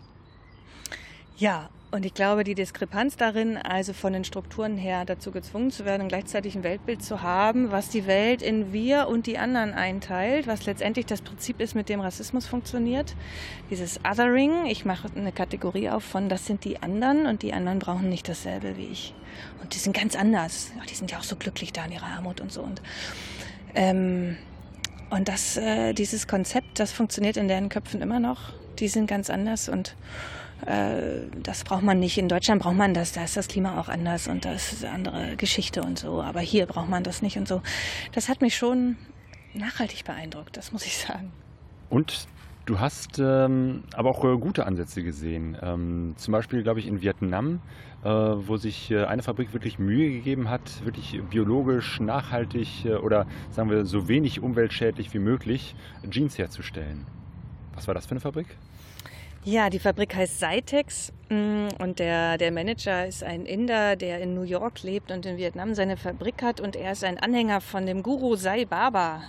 Ja, 1.36 1.70
und 1.92 2.06
ich 2.06 2.14
glaube, 2.14 2.44
die 2.44 2.54
Diskrepanz 2.54 3.16
darin, 3.16 3.56
also 3.56 3.92
von 3.92 4.12
den 4.12 4.22
Strukturen 4.22 4.76
her 4.76 5.04
dazu 5.04 5.32
gezwungen 5.32 5.72
zu 5.72 5.84
werden, 5.84 6.06
gleichzeitig 6.06 6.54
ein 6.54 6.62
Weltbild 6.62 7.02
zu 7.02 7.22
haben, 7.22 7.72
was 7.72 7.88
die 7.88 8.06
Welt 8.06 8.42
in 8.42 8.72
wir 8.72 9.08
und 9.08 9.26
die 9.26 9.38
anderen 9.38 9.74
einteilt, 9.74 10.46
was 10.46 10.66
letztendlich 10.66 11.06
das 11.06 11.20
Prinzip 11.20 11.60
ist, 11.60 11.74
mit 11.74 11.88
dem 11.88 12.00
Rassismus 12.00 12.46
funktioniert. 12.46 13.16
Dieses 13.70 13.98
Othering, 14.08 14.66
ich 14.66 14.84
mache 14.84 15.08
eine 15.16 15.32
Kategorie 15.32 15.90
auf 15.90 16.04
von, 16.04 16.28
das 16.28 16.46
sind 16.46 16.64
die 16.64 16.80
anderen 16.80 17.26
und 17.26 17.42
die 17.42 17.52
anderen 17.52 17.80
brauchen 17.80 18.08
nicht 18.08 18.28
dasselbe 18.28 18.76
wie 18.76 18.86
ich. 18.86 19.12
Und 19.60 19.74
die 19.74 19.78
sind 19.78 19.96
ganz 19.96 20.14
anders. 20.14 20.70
Die 20.88 20.94
sind 20.94 21.10
ja 21.10 21.18
auch 21.18 21.24
so 21.24 21.34
glücklich 21.34 21.72
da 21.72 21.84
in 21.86 21.92
ihrer 21.92 22.06
Armut 22.06 22.40
und 22.40 22.52
so. 22.52 22.62
Und, 22.62 22.80
ähm, 23.74 24.36
und 25.10 25.26
das, 25.26 25.56
äh, 25.56 25.92
dieses 25.92 26.28
Konzept, 26.28 26.78
das 26.78 26.92
funktioniert 26.92 27.36
in 27.36 27.48
deren 27.48 27.68
Köpfen 27.68 28.00
immer 28.00 28.20
noch. 28.20 28.52
Die 28.78 28.86
sind 28.86 29.08
ganz 29.08 29.28
anders 29.28 29.68
und 29.68 29.96
äh, 30.66 31.26
das 31.42 31.64
braucht 31.64 31.82
man 31.82 31.98
nicht. 31.98 32.18
In 32.18 32.28
Deutschland 32.28 32.62
braucht 32.62 32.76
man 32.76 32.94
das, 32.94 33.12
da 33.12 33.24
ist 33.24 33.36
das 33.36 33.48
Klima 33.48 33.80
auch 33.80 33.88
anders 33.88 34.28
und 34.28 34.44
das 34.44 34.72
ist 34.72 34.84
eine 34.84 34.94
andere 34.94 35.36
Geschichte 35.36 35.82
und 35.82 35.98
so. 35.98 36.22
Aber 36.22 36.40
hier 36.40 36.66
braucht 36.66 36.88
man 36.88 37.02
das 37.02 37.22
nicht 37.22 37.36
und 37.36 37.48
so. 37.48 37.62
Das 38.12 38.28
hat 38.28 38.40
mich 38.40 38.56
schon 38.56 38.96
nachhaltig 39.54 40.04
beeindruckt, 40.04 40.56
das 40.56 40.72
muss 40.72 40.86
ich 40.86 40.96
sagen. 40.98 41.32
Und 41.88 42.26
du 42.66 42.78
hast 42.78 43.18
ähm, 43.18 43.84
aber 43.94 44.10
auch 44.10 44.24
äh, 44.24 44.36
gute 44.38 44.66
Ansätze 44.66 45.02
gesehen. 45.02 45.56
Ähm, 45.60 46.14
zum 46.16 46.32
Beispiel, 46.32 46.62
glaube 46.62 46.80
ich, 46.80 46.86
in 46.86 47.02
Vietnam, 47.02 47.60
äh, 48.04 48.08
wo 48.08 48.56
sich 48.56 48.90
äh, 48.90 49.04
eine 49.04 49.22
Fabrik 49.22 49.52
wirklich 49.52 49.78
Mühe 49.78 50.10
gegeben 50.10 50.48
hat, 50.48 50.84
wirklich 50.84 51.20
biologisch, 51.30 52.00
nachhaltig 52.00 52.86
oder 53.02 53.26
sagen 53.50 53.70
wir 53.70 53.84
so 53.84 54.08
wenig 54.08 54.40
umweltschädlich 54.40 55.12
wie 55.12 55.18
möglich 55.18 55.74
Jeans 56.08 56.38
herzustellen. 56.38 57.06
Was 57.74 57.86
war 57.86 57.94
das 57.94 58.06
für 58.06 58.12
eine 58.12 58.20
Fabrik? 58.20 58.46
Ja, 59.42 59.70
die 59.70 59.78
Fabrik 59.78 60.14
heißt 60.14 60.38
Cytex 60.38 61.14
mm, 61.30 61.68
und 61.78 61.98
der, 61.98 62.36
der 62.36 62.52
Manager 62.52 63.06
ist 63.06 63.24
ein 63.24 63.46
Inder, 63.46 63.96
der 63.96 64.20
in 64.20 64.34
New 64.34 64.42
York 64.42 64.82
lebt 64.82 65.10
und 65.10 65.24
in 65.24 65.38
Vietnam 65.38 65.74
seine 65.74 65.96
Fabrik 65.96 66.42
hat 66.42 66.60
und 66.60 66.76
er 66.76 66.92
ist 66.92 67.04
ein 67.04 67.18
Anhänger 67.18 67.62
von 67.62 67.86
dem 67.86 68.02
Guru 68.02 68.36
Sai 68.36 68.66
Baba. 68.66 69.22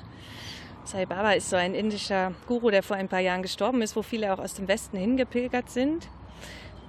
Sai 0.83 1.05
Baba 1.05 1.31
ist 1.31 1.49
so 1.49 1.55
ein 1.55 1.73
indischer 1.73 2.33
Guru, 2.45 2.71
der 2.71 2.83
vor 2.83 2.97
ein 2.97 3.07
paar 3.07 3.21
Jahren 3.21 3.41
gestorben 3.41 3.81
ist, 3.81 3.95
wo 3.95 4.01
viele 4.01 4.33
auch 4.33 4.39
aus 4.39 4.55
dem 4.55 4.67
Westen 4.67 4.97
hingepilgert 4.97 5.69
sind. 5.69 6.09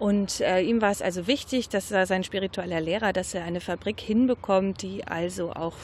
Und 0.00 0.40
äh, 0.40 0.60
ihm 0.60 0.82
war 0.82 0.90
es 0.90 1.00
also 1.00 1.28
wichtig, 1.28 1.68
dass 1.68 1.92
er 1.92 2.06
sein 2.06 2.24
spiritueller 2.24 2.80
Lehrer, 2.80 3.12
dass 3.12 3.34
er 3.34 3.44
eine 3.44 3.60
Fabrik 3.60 4.00
hinbekommt, 4.00 4.82
die 4.82 5.06
also 5.06 5.52
auch 5.52 5.76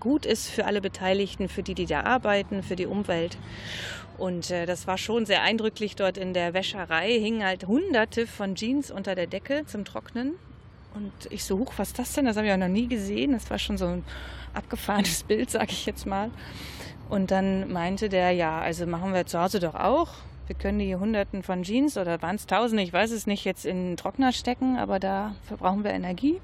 gut 0.00 0.26
ist 0.26 0.48
für 0.48 0.64
alle 0.64 0.80
Beteiligten, 0.80 1.48
für 1.48 1.62
die, 1.62 1.74
die 1.74 1.86
da 1.86 2.00
arbeiten, 2.00 2.64
für 2.64 2.74
die 2.74 2.86
Umwelt. 2.86 3.38
Und 4.20 4.50
äh, 4.50 4.66
das 4.66 4.86
war 4.86 4.98
schon 4.98 5.24
sehr 5.24 5.40
eindrücklich. 5.40 5.96
Dort 5.96 6.18
in 6.18 6.34
der 6.34 6.52
Wäscherei 6.52 7.18
hingen 7.18 7.42
halt 7.42 7.66
hunderte 7.66 8.26
von 8.26 8.54
Jeans 8.54 8.90
unter 8.90 9.14
der 9.14 9.26
Decke 9.26 9.64
zum 9.64 9.86
Trocknen. 9.86 10.34
Und 10.94 11.12
ich 11.30 11.42
so, 11.42 11.58
hoch, 11.58 11.72
was 11.78 11.88
ist 11.88 11.98
das 11.98 12.12
denn? 12.12 12.26
Das 12.26 12.36
habe 12.36 12.46
ich 12.46 12.52
auch 12.52 12.58
noch 12.58 12.68
nie 12.68 12.86
gesehen. 12.86 13.32
Das 13.32 13.48
war 13.48 13.58
schon 13.58 13.78
so 13.78 13.86
ein 13.86 14.04
abgefahrenes 14.52 15.22
Bild, 15.28 15.50
sage 15.50 15.70
ich 15.70 15.86
jetzt 15.86 16.04
mal. 16.04 16.30
Und 17.08 17.30
dann 17.30 17.72
meinte 17.72 18.10
der, 18.10 18.32
ja, 18.32 18.60
also 18.60 18.86
machen 18.86 19.14
wir 19.14 19.24
zu 19.24 19.40
Hause 19.40 19.58
doch 19.58 19.74
auch. 19.74 20.10
Wir 20.48 20.54
können 20.54 20.80
die 20.80 20.94
Hunderten 20.94 21.42
von 21.42 21.62
Jeans 21.62 21.96
oder 21.96 22.20
waren 22.20 22.36
es 22.36 22.46
Tausende, 22.46 22.82
ich 22.82 22.92
weiß 22.92 23.12
es 23.12 23.26
nicht, 23.26 23.46
jetzt 23.46 23.64
in 23.64 23.92
den 23.92 23.96
Trockner 23.96 24.32
stecken, 24.32 24.76
aber 24.76 24.98
dafür 24.98 25.56
brauchen 25.56 25.82
wir 25.82 25.92
Energie. 25.92 26.42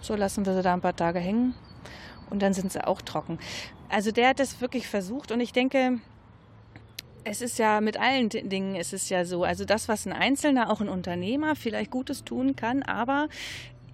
So 0.00 0.14
lassen 0.14 0.46
wir 0.46 0.54
sie 0.54 0.62
da 0.62 0.72
ein 0.72 0.82
paar 0.82 0.94
Tage 0.94 1.18
hängen 1.18 1.54
und 2.30 2.42
dann 2.42 2.54
sind 2.54 2.70
sie 2.70 2.86
auch 2.86 3.02
trocken. 3.02 3.38
Also 3.88 4.12
der 4.12 4.28
hat 4.28 4.38
das 4.38 4.60
wirklich 4.60 4.86
versucht 4.86 5.32
und 5.32 5.40
ich 5.40 5.52
denke, 5.52 5.98
Es 7.24 7.42
ist 7.42 7.58
ja 7.58 7.80
mit 7.80 7.98
allen 7.98 8.28
Dingen 8.28 8.74
ist 8.74 9.10
ja 9.10 9.24
so. 9.24 9.44
Also 9.44 9.64
das, 9.64 9.88
was 9.88 10.06
ein 10.06 10.12
Einzelner, 10.12 10.70
auch 10.70 10.80
ein 10.80 10.88
Unternehmer 10.88 11.56
vielleicht 11.56 11.90
Gutes 11.90 12.24
tun 12.24 12.56
kann, 12.56 12.82
aber 12.82 13.28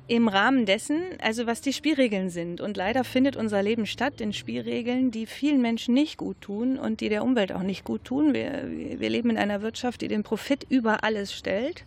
im 0.06 0.28
Rahmen 0.28 0.66
dessen, 0.66 1.00
also 1.22 1.46
was 1.46 1.62
die 1.62 1.72
Spielregeln 1.72 2.28
sind. 2.28 2.60
Und 2.60 2.76
leider 2.76 3.04
findet 3.04 3.36
unser 3.36 3.62
Leben 3.62 3.86
statt 3.86 4.20
in 4.20 4.32
Spielregeln, 4.32 5.10
die 5.10 5.26
vielen 5.26 5.62
Menschen 5.62 5.94
nicht 5.94 6.18
gut 6.18 6.40
tun 6.42 6.78
und 6.78 7.00
die 7.00 7.08
der 7.08 7.24
Umwelt 7.24 7.52
auch 7.52 7.62
nicht 7.62 7.84
gut 7.84 8.04
tun. 8.04 8.34
Wir, 8.34 8.64
wir 8.68 9.08
leben 9.08 9.30
in 9.30 9.38
einer 9.38 9.62
Wirtschaft, 9.62 10.02
die 10.02 10.08
den 10.08 10.22
Profit 10.22 10.66
über 10.68 11.04
alles 11.04 11.32
stellt. 11.32 11.84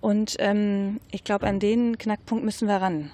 Und 0.00 0.36
ähm, 0.38 1.00
ich 1.10 1.24
glaube, 1.24 1.48
an 1.48 1.58
den 1.58 1.98
Knackpunkt 1.98 2.44
müssen 2.44 2.68
wir 2.68 2.76
ran. 2.76 3.10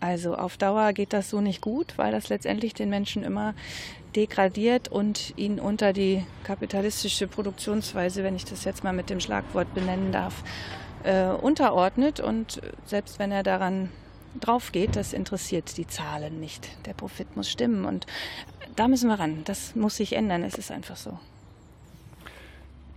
Also 0.00 0.34
auf 0.34 0.58
Dauer 0.58 0.92
geht 0.92 1.14
das 1.14 1.30
so 1.30 1.40
nicht 1.40 1.62
gut, 1.62 1.94
weil 1.96 2.12
das 2.12 2.28
letztendlich 2.28 2.74
den 2.74 2.90
Menschen 2.90 3.22
immer 3.22 3.54
degradiert 4.16 4.88
und 4.88 5.34
ihn 5.36 5.60
unter 5.60 5.92
die 5.92 6.24
kapitalistische 6.44 7.26
Produktionsweise, 7.26 8.24
wenn 8.24 8.34
ich 8.34 8.44
das 8.44 8.64
jetzt 8.64 8.82
mal 8.82 8.92
mit 8.92 9.10
dem 9.10 9.20
Schlagwort 9.20 9.72
benennen 9.74 10.10
darf, 10.10 10.42
äh, 11.04 11.26
unterordnet. 11.26 12.20
Und 12.20 12.60
selbst 12.84 13.18
wenn 13.18 13.30
er 13.30 13.42
daran 13.42 13.90
drauf 14.40 14.72
geht, 14.72 14.96
das 14.96 15.12
interessiert 15.12 15.76
die 15.76 15.86
Zahlen 15.86 16.40
nicht. 16.40 16.68
Der 16.86 16.94
Profit 16.94 17.36
muss 17.36 17.50
stimmen 17.50 17.84
und 17.84 18.06
da 18.74 18.88
müssen 18.88 19.08
wir 19.08 19.18
ran. 19.18 19.42
Das 19.44 19.74
muss 19.74 19.96
sich 19.96 20.14
ändern. 20.14 20.42
Es 20.42 20.56
ist 20.56 20.70
einfach 20.70 20.96
so. 20.96 21.18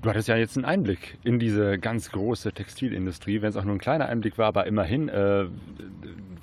Du 0.02 0.10
hattest 0.10 0.30
ja 0.30 0.38
jetzt 0.38 0.56
einen 0.56 0.66
Einblick 0.66 1.18
in 1.24 1.40
diese 1.40 1.78
ganz 1.78 2.12
große 2.12 2.54
Textilindustrie, 2.54 3.42
wenn 3.42 3.50
es 3.50 3.58
auch 3.58 3.66
nur 3.66 3.76
ein 3.76 3.80
kleiner 3.80 4.06
Einblick 4.06 4.38
war, 4.38 4.48
aber 4.48 4.66
immerhin 4.66 5.10
äh, 5.10 5.46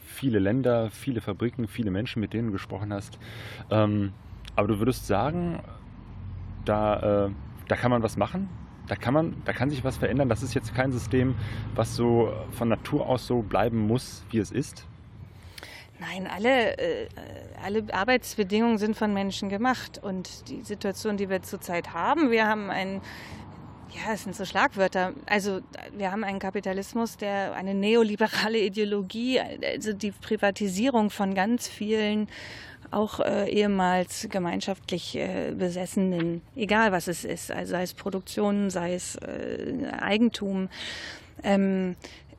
viele 0.05 0.39
Länder, 0.41 0.91
viele 0.91 1.23
Fabriken, 1.23 1.67
viele 1.67 1.91
Menschen, 1.91 2.21
mit 2.21 2.35
denen 2.35 2.49
du 2.49 2.53
gesprochen 2.53 2.93
hast. 2.93 3.19
Ähm, 3.71 4.12
aber 4.57 4.69
du 4.69 4.79
würdest 4.79 5.07
sagen, 5.07 5.61
da, 6.64 7.27
äh, 7.27 7.31
da 7.69 7.77
kann 7.77 7.90
man 7.90 8.03
was 8.03 8.16
machen? 8.16 8.49
Da 8.88 8.97
kann 8.97 9.14
man, 9.14 9.37
da 9.45 9.53
kann 9.53 9.71
sich 9.71 9.85
was 9.85 9.97
verändern. 9.97 10.29
Das 10.29 10.42
ist 10.42 10.55
jetzt 10.55 10.75
kein 10.75 10.92
System, 10.92 11.35
was 11.75 11.97
so 11.97 12.33
von 12.53 12.69
Natur 12.69 13.07
aus 13.07 13.27
so 13.27 13.42
bleiben 13.42 13.87
muss, 13.87 14.25
wie 14.31 14.38
es 14.38 14.51
ist. 14.51 14.87
Nein, 15.99 16.27
alle, 16.27 16.77
äh, 16.79 17.09
alle 17.64 17.85
Arbeitsbedingungen 17.92 18.79
sind 18.79 18.97
von 18.97 19.12
Menschen 19.12 19.49
gemacht. 19.49 19.99
Und 20.03 20.49
die 20.49 20.62
Situation, 20.62 21.16
die 21.16 21.29
wir 21.29 21.42
zurzeit 21.42 21.95
haben, 21.95 22.31
wir 22.31 22.47
haben 22.47 22.71
ein 22.71 23.01
ja, 23.90 24.12
es 24.12 24.25
sind 24.25 24.35
so 24.35 24.45
Schlagwörter. 24.45 25.14
Also 25.27 25.61
wir 25.97 26.12
haben 26.12 26.25
einen 26.25 26.38
Kapitalismus, 26.38 27.16
der 27.16 27.55
eine 27.55 27.73
neoliberale 27.73 28.59
Ideologie, 28.59 29.40
also 29.40 29.92
die 29.92 30.11
Privatisierung 30.11 31.11
von 31.11 31.35
ganz 31.35 31.69
vielen 31.69 32.29
auch 32.97 33.21
äh, 33.21 33.51
ehemals 33.51 34.27
gemeinschaftlich 34.31 35.17
äh, 35.17 35.53
besessenen, 35.57 36.41
egal 36.57 36.93
was 36.93 37.09
es 37.09 37.25
ist, 37.25 37.53
also 37.53 37.73
sei 37.73 37.83
es 37.83 37.93
Produktion, 37.93 38.71
sei 38.71 38.95
es 38.95 39.17
äh, 39.17 39.87
Eigentum. 40.01 40.71
Ähm, 41.43 41.95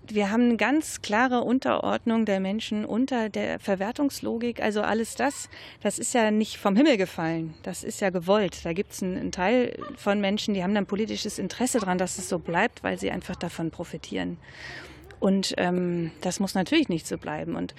wir 0.10 0.32
haben 0.32 0.44
eine 0.44 0.58
ganz 0.58 1.02
klare 1.02 1.42
Unterordnung 1.42 2.26
der 2.26 2.40
Menschen 2.40 2.86
unter 2.86 3.30
der 3.30 3.60
Verwertungslogik. 3.60 4.62
Also 4.62 4.82
alles 4.82 5.16
das, 5.16 5.50
das 5.84 6.00
ist 6.00 6.14
ja 6.14 6.32
nicht 6.32 6.58
vom 6.58 6.76
Himmel 6.76 6.98
gefallen. 6.98 7.54
Das 7.62 7.84
ist 7.84 8.00
ja 8.00 8.10
gewollt. 8.10 8.66
Da 8.66 8.74
gibt 8.74 8.94
es 8.94 9.04
einen, 9.04 9.18
einen, 9.18 9.32
Teil 9.32 9.78
von 9.96 10.20
Menschen, 10.22 10.54
die 10.54 10.64
haben 10.64 10.74
dann 10.74 10.86
politisches 10.86 11.38
Interesse 11.38 11.80
daran, 11.80 11.98
dass 11.98 12.18
es 12.18 12.30
so 12.30 12.40
bleibt, 12.40 12.84
weil 12.84 12.98
sie 12.98 13.12
einfach 13.12 13.36
davon 13.36 13.70
profitieren. 13.70 14.38
Und 15.20 15.54
ähm, 15.58 16.12
das 16.22 16.40
muss 16.40 16.56
natürlich 16.56 16.90
nicht 16.90 17.06
so 17.06 17.18
bleiben. 17.18 17.56
Und 17.56 17.76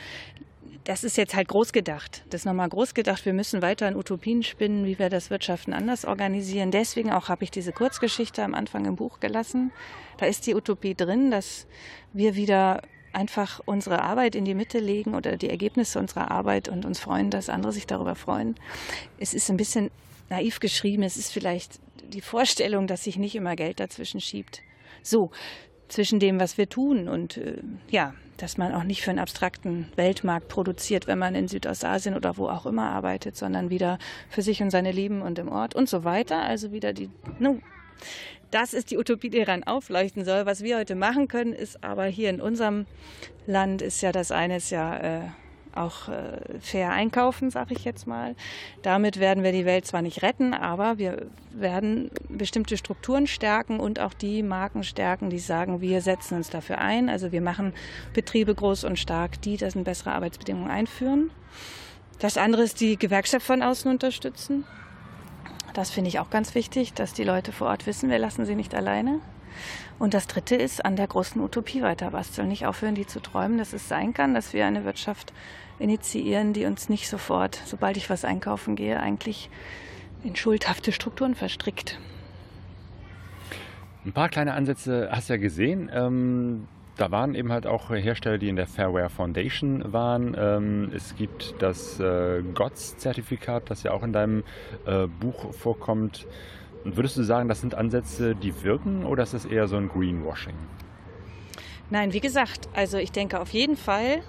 das 0.84 1.04
ist 1.04 1.16
jetzt 1.16 1.34
halt 1.34 1.48
groß 1.48 1.72
gedacht. 1.72 2.24
Das 2.30 2.42
ist 2.42 2.44
nochmal 2.44 2.68
groß 2.68 2.94
gedacht. 2.94 3.24
Wir 3.26 3.34
müssen 3.34 3.62
weiter 3.62 3.88
in 3.88 3.96
Utopien 3.96 4.42
spinnen, 4.42 4.86
wie 4.86 4.98
wir 4.98 5.10
das 5.10 5.30
Wirtschaften 5.30 5.72
anders 5.72 6.04
organisieren. 6.04 6.70
Deswegen 6.70 7.12
auch 7.12 7.28
habe 7.28 7.44
ich 7.44 7.50
diese 7.50 7.72
Kurzgeschichte 7.72 8.42
am 8.42 8.54
Anfang 8.54 8.86
im 8.86 8.96
Buch 8.96 9.20
gelassen. 9.20 9.72
Da 10.16 10.26
ist 10.26 10.46
die 10.46 10.54
Utopie 10.54 10.94
drin, 10.94 11.30
dass 11.30 11.66
wir 12.12 12.36
wieder 12.36 12.82
einfach 13.12 13.60
unsere 13.64 14.02
Arbeit 14.02 14.34
in 14.34 14.44
die 14.44 14.54
Mitte 14.54 14.78
legen 14.78 15.14
oder 15.14 15.36
die 15.36 15.50
Ergebnisse 15.50 15.98
unserer 15.98 16.30
Arbeit 16.30 16.68
und 16.68 16.84
uns 16.84 17.00
freuen, 17.00 17.30
dass 17.30 17.48
andere 17.48 17.72
sich 17.72 17.86
darüber 17.86 18.14
freuen. 18.14 18.54
Es 19.18 19.34
ist 19.34 19.50
ein 19.50 19.56
bisschen 19.56 19.90
naiv 20.30 20.60
geschrieben. 20.60 21.02
Es 21.02 21.16
ist 21.16 21.32
vielleicht 21.32 21.80
die 22.12 22.20
Vorstellung, 22.20 22.86
dass 22.86 23.04
sich 23.04 23.18
nicht 23.18 23.34
immer 23.34 23.56
Geld 23.56 23.80
dazwischen 23.80 24.20
schiebt. 24.20 24.62
So, 25.02 25.30
zwischen 25.88 26.20
dem, 26.20 26.38
was 26.38 26.58
wir 26.58 26.68
tun 26.68 27.08
und 27.08 27.36
äh, 27.38 27.62
ja, 27.88 28.14
dass 28.38 28.56
man 28.56 28.74
auch 28.74 28.84
nicht 28.84 29.02
für 29.02 29.10
einen 29.10 29.18
abstrakten 29.18 29.88
Weltmarkt 29.96 30.48
produziert, 30.48 31.06
wenn 31.06 31.18
man 31.18 31.34
in 31.34 31.48
Südostasien 31.48 32.16
oder 32.16 32.36
wo 32.36 32.48
auch 32.48 32.66
immer 32.66 32.90
arbeitet, 32.90 33.36
sondern 33.36 33.70
wieder 33.70 33.98
für 34.30 34.42
sich 34.42 34.62
und 34.62 34.70
seine 34.70 34.92
Lieben 34.92 35.22
und 35.22 35.38
im 35.38 35.48
Ort 35.48 35.74
und 35.74 35.88
so 35.88 36.04
weiter. 36.04 36.42
Also 36.42 36.72
wieder 36.72 36.92
die, 36.92 37.10
no, 37.38 37.60
das 38.50 38.72
ist 38.72 38.90
die 38.90 38.96
Utopie, 38.96 39.30
die 39.30 39.44
daran 39.44 39.64
aufleuchten 39.64 40.24
soll. 40.24 40.46
Was 40.46 40.62
wir 40.62 40.78
heute 40.78 40.94
machen 40.94 41.28
können, 41.28 41.52
ist 41.52 41.84
aber 41.84 42.06
hier 42.06 42.30
in 42.30 42.40
unserem 42.40 42.86
Land 43.46 43.82
ist 43.82 44.00
ja 44.00 44.12
das 44.12 44.30
eine 44.30 44.56
ist 44.56 44.70
ja 44.70 44.96
äh, 44.96 45.20
auch 45.74 46.08
äh, 46.08 46.58
fair 46.60 46.90
einkaufen, 46.90 47.50
sage 47.50 47.74
ich 47.74 47.84
jetzt 47.84 48.06
mal. 48.06 48.34
Damit 48.82 49.20
werden 49.20 49.44
wir 49.44 49.52
die 49.52 49.64
Welt 49.64 49.86
zwar 49.86 50.02
nicht 50.02 50.22
retten, 50.22 50.54
aber 50.54 50.98
wir 50.98 51.26
werden 51.50 52.10
bestimmte 52.28 52.76
Strukturen 52.76 53.26
stärken 53.26 53.80
und 53.80 54.00
auch 54.00 54.14
die 54.14 54.42
Marken 54.42 54.82
stärken, 54.82 55.30
die 55.30 55.38
sagen, 55.38 55.80
wir 55.80 56.00
setzen 56.00 56.36
uns 56.36 56.50
dafür 56.50 56.78
ein. 56.78 57.08
Also 57.08 57.32
wir 57.32 57.40
machen 57.40 57.72
Betriebe 58.14 58.54
groß 58.54 58.84
und 58.84 58.98
stark, 58.98 59.40
die 59.42 59.56
das 59.56 59.74
in 59.74 59.84
bessere 59.84 60.12
Arbeitsbedingungen 60.12 60.70
einführen. 60.70 61.30
Das 62.18 62.36
andere 62.36 62.62
ist 62.62 62.80
die 62.80 62.98
Gewerkschaft 62.98 63.46
von 63.46 63.62
außen 63.62 63.90
unterstützen. 63.90 64.64
Das 65.74 65.90
finde 65.90 66.08
ich 66.08 66.18
auch 66.18 66.30
ganz 66.30 66.54
wichtig, 66.54 66.92
dass 66.94 67.12
die 67.12 67.24
Leute 67.24 67.52
vor 67.52 67.68
Ort 67.68 67.86
wissen, 67.86 68.10
wir 68.10 68.18
lassen 68.18 68.44
sie 68.44 68.56
nicht 68.56 68.74
alleine. 68.74 69.20
Und 69.98 70.14
das 70.14 70.26
Dritte 70.26 70.56
ist, 70.56 70.84
an 70.84 70.96
der 70.96 71.06
großen 71.06 71.40
Utopie 71.40 71.82
weiter 71.82 72.10
basteln, 72.10 72.48
nicht 72.48 72.66
aufhören, 72.66 72.94
die 72.94 73.06
zu 73.06 73.20
träumen, 73.20 73.58
dass 73.58 73.72
es 73.72 73.88
sein 73.88 74.14
kann, 74.14 74.34
dass 74.34 74.52
wir 74.52 74.66
eine 74.66 74.84
Wirtschaft 74.84 75.32
initiieren, 75.78 76.52
die 76.52 76.64
uns 76.64 76.88
nicht 76.88 77.08
sofort, 77.08 77.60
sobald 77.64 77.96
ich 77.96 78.10
was 78.10 78.24
einkaufen 78.24 78.76
gehe, 78.76 79.00
eigentlich 79.00 79.50
in 80.24 80.36
schuldhafte 80.36 80.92
Strukturen 80.92 81.34
verstrickt. 81.34 81.98
Ein 84.04 84.12
paar 84.12 84.28
kleine 84.28 84.54
Ansätze 84.54 85.08
hast 85.12 85.28
du 85.28 85.34
ja 85.34 85.38
gesehen. 85.38 85.90
Ähm, 85.92 86.66
da 86.96 87.10
waren 87.10 87.34
eben 87.34 87.52
halt 87.52 87.66
auch 87.66 87.90
Hersteller, 87.90 88.38
die 88.38 88.48
in 88.48 88.56
der 88.56 88.66
Fairware 88.66 89.08
Foundation 89.08 89.92
waren. 89.92 90.34
Ähm, 90.38 90.90
es 90.94 91.14
gibt 91.14 91.54
das 91.60 92.00
äh, 92.00 92.42
GOTS-Zertifikat, 92.54 93.70
das 93.70 93.84
ja 93.84 93.92
auch 93.92 94.02
in 94.02 94.12
deinem 94.12 94.42
äh, 94.84 95.06
Buch 95.06 95.52
vorkommt. 95.54 96.26
Und 96.84 96.96
würdest 96.96 97.16
du 97.16 97.22
sagen, 97.22 97.48
das 97.48 97.60
sind 97.60 97.74
Ansätze, 97.74 98.34
die 98.34 98.62
wirken 98.62 99.04
oder 99.04 99.22
ist 99.22 99.34
das 99.34 99.44
eher 99.44 99.68
so 99.68 99.76
ein 99.76 99.88
Greenwashing? 99.88 100.54
Nein, 101.90 102.12
wie 102.12 102.20
gesagt, 102.20 102.68
also 102.74 102.98
ich 102.98 103.12
denke 103.12 103.40
auf 103.40 103.50
jeden 103.50 103.76
Fall 103.76 104.22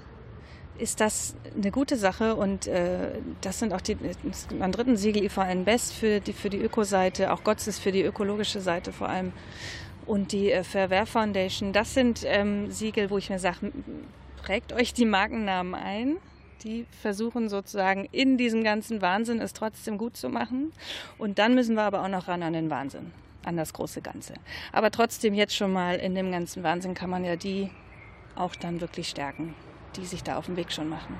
ist 0.78 1.02
das 1.02 1.36
eine 1.56 1.72
gute 1.72 1.98
Sache 1.98 2.36
und 2.36 2.68
äh, 2.68 3.20
das 3.42 3.60
sind 3.60 3.74
auch 3.74 3.82
die, 3.82 3.98
am 4.62 4.72
dritten 4.72 4.96
Siegel 4.96 5.26
IVN 5.26 5.66
Best 5.66 5.94
für 5.94 6.22
die, 6.22 6.32
für 6.32 6.50
die 6.50 6.58
Öko-Seite, 6.58 7.34
auch 7.34 7.44
Gotts 7.44 7.68
ist 7.68 7.80
für 7.80 7.92
die 7.92 8.02
ökologische 8.02 8.62
Seite 8.62 8.94
vor 8.94 9.10
allem 9.10 9.34
und 10.06 10.32
die 10.32 10.52
äh, 10.52 10.64
Fairware 10.64 11.06
Foundation. 11.06 11.74
Das 11.74 11.94
sind 11.94 12.24
ähm, 12.26 12.72
Siegel, 12.72 13.10
wo 13.10 13.18
ich 13.18 13.30
mir 13.30 13.40
sage, 13.40 13.72
prägt 14.42 14.74
euch 14.74 14.94
die 14.94 15.06
Markennamen 15.06 15.76
ein. 15.76 16.18
Die 16.63 16.86
versuchen 17.02 17.50
sozusagen 17.50 18.06
in 18.12 18.38
diesem 18.38 18.63
ganzen 18.63 19.02
Wahnsinn 19.02 19.39
es 19.39 19.54
trotzdem 19.54 19.98
gut 19.98 20.17
zu 20.17 20.30
machen. 20.30 20.74
Und 21.17 21.39
dann 21.39 21.56
müssen 21.56 21.76
wir 21.76 21.84
aber 21.84 22.04
auch 22.04 22.10
noch 22.10 22.28
ran 22.28 22.43
an 22.43 22.54
den 22.54 22.69
Wahnsinn, 22.69 23.12
an 23.45 23.58
das 23.58 23.74
große 23.74 24.02
Ganze. 24.02 24.34
Aber 24.72 24.91
trotzdem 24.91 25.34
jetzt 25.34 25.56
schon 25.56 25.72
mal 25.72 25.95
in 25.95 26.15
dem 26.15 26.32
ganzen 26.32 26.63
Wahnsinn 26.63 26.93
kann 26.93 27.10
man 27.10 27.24
ja 27.24 27.36
die 27.36 27.69
auch 28.36 28.56
dann 28.56 28.82
wirklich 28.82 29.10
stärken 29.10 29.56
die 29.95 30.06
sich 30.06 30.24
da 30.24 30.38
auf 30.38 30.45
dem 30.45 30.56
Weg 30.56 30.72
schon 30.72 30.89
machen. 30.89 31.15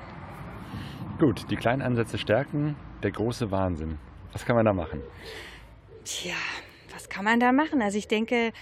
Gut, 1.18 1.50
die 1.50 1.56
kleinen 1.56 1.82
Ansätze 1.82 2.18
stärken, 2.18 2.76
der 3.02 3.10
große 3.10 3.50
Wahnsinn. 3.50 3.98
Was 4.32 4.44
kann 4.44 4.56
man 4.56 4.64
da 4.64 4.72
machen? 4.72 5.02
Tja, 6.04 6.34
was 6.92 7.08
kann 7.08 7.24
man 7.24 7.40
da 7.40 7.52
machen? 7.52 7.82
Also 7.82 7.98
ich 7.98 8.08
denke, 8.08 8.52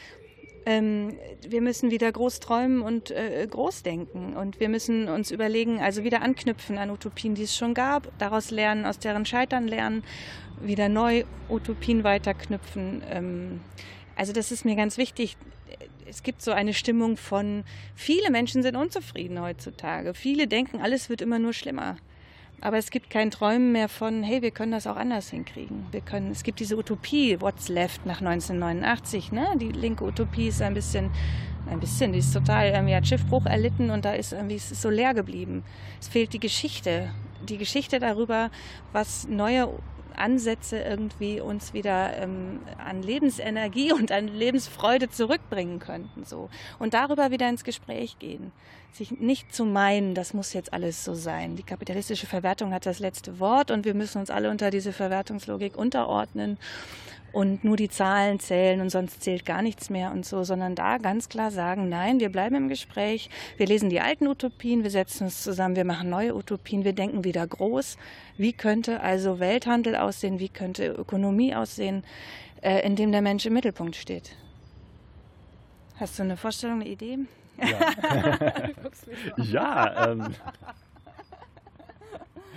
ähm, 0.68 1.16
wir 1.48 1.62
müssen 1.62 1.90
wieder 1.90 2.12
groß 2.12 2.40
träumen 2.40 2.82
und 2.82 3.10
äh, 3.10 3.46
groß 3.50 3.82
denken. 3.82 4.36
Und 4.36 4.60
wir 4.60 4.68
müssen 4.68 5.08
uns 5.08 5.30
überlegen, 5.30 5.80
also 5.80 6.04
wieder 6.04 6.20
anknüpfen 6.20 6.76
an 6.76 6.90
Utopien, 6.90 7.34
die 7.34 7.44
es 7.44 7.56
schon 7.56 7.72
gab, 7.72 8.12
daraus 8.18 8.50
lernen, 8.50 8.84
aus 8.84 8.98
deren 8.98 9.24
Scheitern 9.24 9.66
lernen, 9.66 10.04
wieder 10.60 10.90
neu 10.90 11.24
Utopien 11.48 12.04
weiterknüpfen. 12.04 13.02
Ähm, 13.10 13.60
also 14.14 14.34
das 14.34 14.52
ist 14.52 14.66
mir 14.66 14.76
ganz 14.76 14.98
wichtig 14.98 15.36
es 16.08 16.22
gibt 16.22 16.40
so 16.40 16.52
eine 16.52 16.72
Stimmung 16.72 17.18
von, 17.18 17.64
viele 17.94 18.30
Menschen 18.30 18.62
sind 18.62 18.76
unzufrieden 18.76 19.42
heutzutage. 19.42 20.14
Viele 20.14 20.48
denken, 20.48 20.80
alles 20.80 21.10
wird 21.10 21.20
immer 21.20 21.38
nur 21.38 21.52
schlimmer. 21.52 21.98
Aber 22.60 22.76
es 22.76 22.90
gibt 22.90 23.08
kein 23.08 23.30
Träumen 23.30 23.72
mehr 23.72 23.88
von, 23.88 24.22
hey, 24.22 24.42
wir 24.42 24.50
können 24.50 24.72
das 24.72 24.86
auch 24.86 24.96
anders 24.96 25.30
hinkriegen. 25.30 25.86
Wir 25.92 26.00
können, 26.00 26.32
es 26.32 26.42
gibt 26.42 26.58
diese 26.58 26.76
Utopie, 26.76 27.40
What's 27.40 27.68
Left 27.68 28.04
nach 28.04 28.20
1989, 28.20 29.30
ne? 29.30 29.46
Die 29.60 29.70
linke 29.70 30.04
Utopie 30.04 30.48
ist 30.48 30.60
ein 30.60 30.74
bisschen, 30.74 31.10
ein 31.70 31.78
bisschen, 31.78 32.12
die 32.12 32.18
ist 32.18 32.32
total, 32.32 32.70
irgendwie 32.70 32.96
hat 32.96 33.06
Schiffbruch 33.06 33.46
erlitten 33.46 33.90
und 33.90 34.04
da 34.04 34.12
ist 34.12 34.32
irgendwie, 34.32 34.56
es 34.56 34.72
ist 34.72 34.82
so 34.82 34.90
leer 34.90 35.14
geblieben. 35.14 35.62
Es 36.00 36.08
fehlt 36.08 36.32
die 36.32 36.40
Geschichte. 36.40 37.10
Die 37.48 37.58
Geschichte 37.58 38.00
darüber, 38.00 38.50
was 38.92 39.28
neue 39.28 39.68
Ansätze 40.20 40.78
irgendwie 40.78 41.40
uns 41.40 41.72
wieder 41.72 42.16
ähm, 42.16 42.60
an 42.78 43.02
Lebensenergie 43.02 43.92
und 43.98 44.12
an 44.12 44.28
Lebensfreude 44.28 45.08
zurückbringen 45.10 45.78
könnten. 45.78 46.24
So. 46.24 46.48
Und 46.78 46.94
darüber 46.94 47.30
wieder 47.30 47.48
ins 47.48 47.64
Gespräch 47.64 48.18
gehen. 48.18 48.52
Sich 48.92 49.12
nicht 49.12 49.54
zu 49.54 49.64
meinen, 49.64 50.14
das 50.14 50.32
muss 50.32 50.54
jetzt 50.54 50.72
alles 50.72 51.04
so 51.04 51.14
sein. 51.14 51.56
Die 51.56 51.62
kapitalistische 51.62 52.26
Verwertung 52.26 52.72
hat 52.72 52.86
das 52.86 53.00
letzte 53.00 53.38
Wort 53.38 53.70
und 53.70 53.84
wir 53.84 53.94
müssen 53.94 54.18
uns 54.18 54.30
alle 54.30 54.50
unter 54.50 54.70
diese 54.70 54.92
Verwertungslogik 54.92 55.76
unterordnen 55.76 56.58
und 57.32 57.64
nur 57.64 57.76
die 57.76 57.88
Zahlen 57.88 58.40
zählen 58.40 58.80
und 58.80 58.90
sonst 58.90 59.22
zählt 59.22 59.44
gar 59.44 59.62
nichts 59.62 59.90
mehr 59.90 60.12
und 60.12 60.24
so, 60.24 60.44
sondern 60.44 60.74
da 60.74 60.98
ganz 60.98 61.28
klar 61.28 61.50
sagen, 61.50 61.88
nein, 61.88 62.20
wir 62.20 62.30
bleiben 62.30 62.56
im 62.56 62.68
Gespräch, 62.68 63.30
wir 63.56 63.66
lesen 63.66 63.90
die 63.90 64.00
alten 64.00 64.26
Utopien, 64.26 64.82
wir 64.82 64.90
setzen 64.90 65.24
uns 65.24 65.42
zusammen, 65.42 65.76
wir 65.76 65.84
machen 65.84 66.10
neue 66.10 66.34
Utopien, 66.34 66.84
wir 66.84 66.92
denken 66.92 67.24
wieder 67.24 67.46
groß. 67.46 67.96
Wie 68.36 68.52
könnte 68.52 69.00
also 69.00 69.40
Welthandel 69.40 69.96
aussehen, 69.96 70.38
wie 70.38 70.48
könnte 70.48 70.86
Ökonomie 70.86 71.54
aussehen, 71.54 72.04
äh, 72.62 72.84
in 72.86 72.96
dem 72.96 73.12
der 73.12 73.22
Mensch 73.22 73.44
im 73.46 73.54
Mittelpunkt 73.54 73.96
steht? 73.96 74.36
Hast 75.96 76.18
du 76.18 76.22
eine 76.22 76.36
Vorstellung, 76.36 76.80
eine 76.80 76.88
Idee? 76.88 77.18
Ja, 77.58 78.72
ja 79.36 80.10
ähm, 80.12 80.34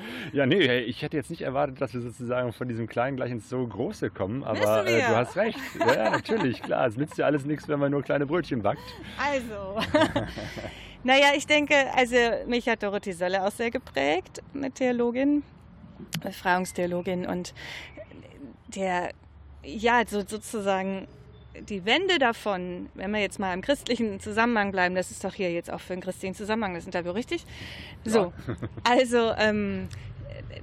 ja, 0.34 0.46
nee, 0.46 0.80
ich 0.80 1.02
hätte 1.02 1.18
jetzt 1.18 1.30
nicht 1.30 1.42
erwartet, 1.42 1.82
dass 1.82 1.94
wir 1.94 2.02
sozusagen 2.02 2.54
von 2.54 2.68
diesem 2.68 2.88
Kleinen 2.88 3.18
gleich 3.18 3.32
ins 3.32 3.50
so 3.50 3.66
Große 3.66 4.10
kommen, 4.10 4.44
aber 4.44 4.86
äh, 4.86 5.02
du 5.02 5.16
hast 5.16 5.36
recht. 5.36 5.60
Ja, 5.80 6.12
natürlich, 6.12 6.62
klar. 6.62 6.88
Es 6.88 6.98
nützt 6.98 7.18
ja 7.18 7.26
alles 7.26 7.46
nichts, 7.46 7.68
wenn 7.68 7.80
man 7.80 7.92
nur 7.92 8.02
kleine 8.04 8.26
Brötchen 8.26 8.62
backt. 8.62 8.82
Also. 9.18 9.80
naja, 11.04 11.28
ich 11.36 11.48
denke, 11.48 11.76
also 11.96 12.16
mich 12.48 12.68
hat 12.68 12.84
Dorothee 12.84 13.14
Sölle 13.14 13.46
auch 13.46 13.52
sehr 13.52 13.72
geprägt, 13.72 14.42
eine 14.54 14.72
Theologin, 14.72 15.44
Befreiungstheologin 16.22 17.26
und 17.26 17.54
der, 18.68 19.12
ja, 19.64 20.04
so, 20.08 20.22
sozusagen 20.22 21.08
die 21.60 21.86
Wende 21.86 22.20
davon, 22.20 22.90
wenn 22.94 23.12
wir 23.12 23.20
jetzt 23.20 23.40
mal 23.40 23.54
im 23.54 23.62
christlichen 23.62 24.20
Zusammenhang 24.20 24.72
bleiben, 24.72 24.96
das 24.96 25.12
ist 25.12 25.24
doch 25.24 25.34
hier 25.34 25.52
jetzt 25.52 25.72
auch 25.72 25.82
für 25.82 25.94
einen 25.94 26.02
christlichen 26.02 26.36
Zusammenhang 26.36 26.74
das 26.74 26.86
Interview 26.86 27.12
richtig. 27.12 27.46
So, 28.06 28.34
ja. 28.48 28.56
also 28.84 29.34
ähm, 29.38 29.88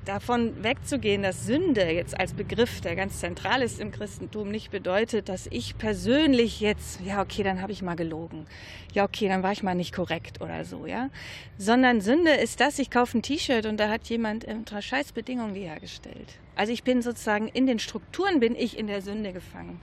davon 0.05 0.63
wegzugehen, 0.63 1.23
dass 1.23 1.45
Sünde 1.47 1.85
jetzt 1.91 2.19
als 2.19 2.33
Begriff, 2.33 2.81
der 2.81 2.97
ganz 2.97 3.21
zentral 3.21 3.63
ist 3.63 3.81
im 3.81 3.91
Christentum, 3.91 4.51
nicht 4.51 4.71
bedeutet, 4.71 5.29
dass 5.29 5.47
ich 5.51 5.77
persönlich 5.77 6.61
jetzt, 6.61 7.01
ja, 7.03 7.21
okay, 7.21 7.43
dann 7.43 7.61
habe 7.61 7.73
ich 7.73 7.83
mal 7.83 7.95
gelogen. 7.95 8.47
Ja, 8.95 9.05
okay, 9.05 9.29
dann 9.29 9.43
war 9.43 9.53
ich 9.53 9.63
mal 9.63 9.75
nicht 9.75 9.95
korrekt 9.95 10.41
oder 10.41 10.65
so, 10.65 10.87
ja. 10.87 11.11
Sondern 11.59 12.01
Sünde 12.01 12.33
ist 12.33 12.61
das, 12.61 12.79
ich 12.79 12.91
kaufe 12.91 13.19
ein 13.19 13.23
T-Shirt 13.23 13.67
und 13.67 13.79
da 13.79 13.89
hat 13.89 14.07
jemand 14.09 14.45
unter 14.47 14.81
Scheißbedingungen 14.81 15.55
die 15.55 15.63
hergestellt. 15.63 16.39
Also 16.57 16.73
ich 16.73 16.83
bin 16.83 17.03
sozusagen 17.03 17.49
in 17.49 17.67
den 17.67 17.79
Strukturen 17.79 18.41
bin 18.41 18.57
ich 18.57 18.79
in 18.79 18.87
der 18.87 19.03
Sünde 19.03 19.33
gefangen. 19.33 19.81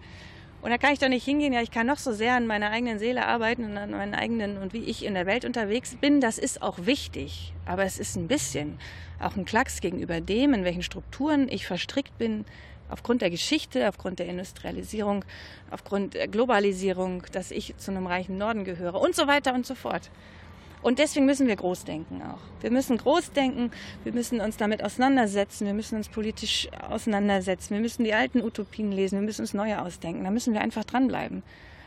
Und 0.65 0.71
da 0.71 0.79
kann 0.79 0.93
ich 0.93 0.97
doch 0.97 1.09
nicht 1.09 1.23
hingehen, 1.23 1.53
ja, 1.53 1.61
ich 1.61 1.69
kann 1.69 1.85
noch 1.85 1.99
so 1.99 2.11
sehr 2.11 2.33
an 2.33 2.47
meiner 2.47 2.71
eigenen 2.71 2.97
Seele 2.97 3.27
arbeiten 3.27 3.65
und 3.65 3.77
an 3.77 3.91
meinen 3.91 4.15
eigenen 4.15 4.57
und 4.57 4.73
wie 4.73 4.83
ich 4.83 5.05
in 5.05 5.13
der 5.13 5.27
Welt 5.27 5.45
unterwegs 5.45 5.95
bin. 5.95 6.21
Das 6.21 6.39
ist 6.39 6.63
auch 6.63 6.87
wichtig. 6.87 7.53
Aber 7.67 7.83
es 7.83 7.99
ist 7.99 8.15
ein 8.15 8.27
bisschen 8.27 8.79
auch 9.19 9.35
ein 9.35 9.45
Klacks 9.45 9.79
gegenüber 9.79 10.21
dem, 10.21 10.55
in 10.55 10.63
welchen 10.63 10.81
Strukturen 10.81 11.49
ich 11.49 11.67
verstrickt 11.67 12.17
bin, 12.17 12.45
aufgrund 12.89 13.21
der 13.21 13.29
Geschichte, 13.29 13.87
aufgrund 13.87 14.17
der 14.17 14.25
Industrialisierung, 14.25 15.23
aufgrund 15.69 16.15
der 16.15 16.27
Globalisierung, 16.27 17.21
dass 17.31 17.51
ich 17.51 17.77
zu 17.77 17.91
einem 17.91 18.07
reichen 18.07 18.39
Norden 18.39 18.63
gehöre 18.63 18.99
und 18.99 19.15
so 19.15 19.27
weiter 19.27 19.53
und 19.53 19.67
so 19.67 19.75
fort. 19.75 20.09
Und 20.85 20.99
deswegen 20.99 21.25
müssen 21.25 21.47
wir 21.47 21.55
groß 21.55 21.83
denken 21.83 22.21
auch. 22.21 22.37
Wir 22.61 22.69
müssen 22.69 22.97
groß 22.97 23.31
denken, 23.31 23.71
wir 24.03 24.13
müssen 24.13 24.39
uns 24.39 24.55
damit 24.57 24.83
auseinandersetzen, 24.83 25.65
wir 25.65 25.73
müssen 25.73 25.95
uns 25.95 26.09
politisch 26.09 26.69
auseinandersetzen, 26.87 27.73
wir 27.73 27.81
müssen 27.81 28.03
die 28.03 28.13
alten 28.13 28.43
Utopien 28.43 28.91
lesen, 28.91 29.17
wir 29.17 29.25
müssen 29.25 29.41
uns 29.41 29.55
neue 29.55 29.81
ausdenken. 29.81 30.23
Da 30.25 30.29
müssen 30.29 30.53
wir 30.53 30.61
einfach 30.61 30.83
dranbleiben. 30.83 31.41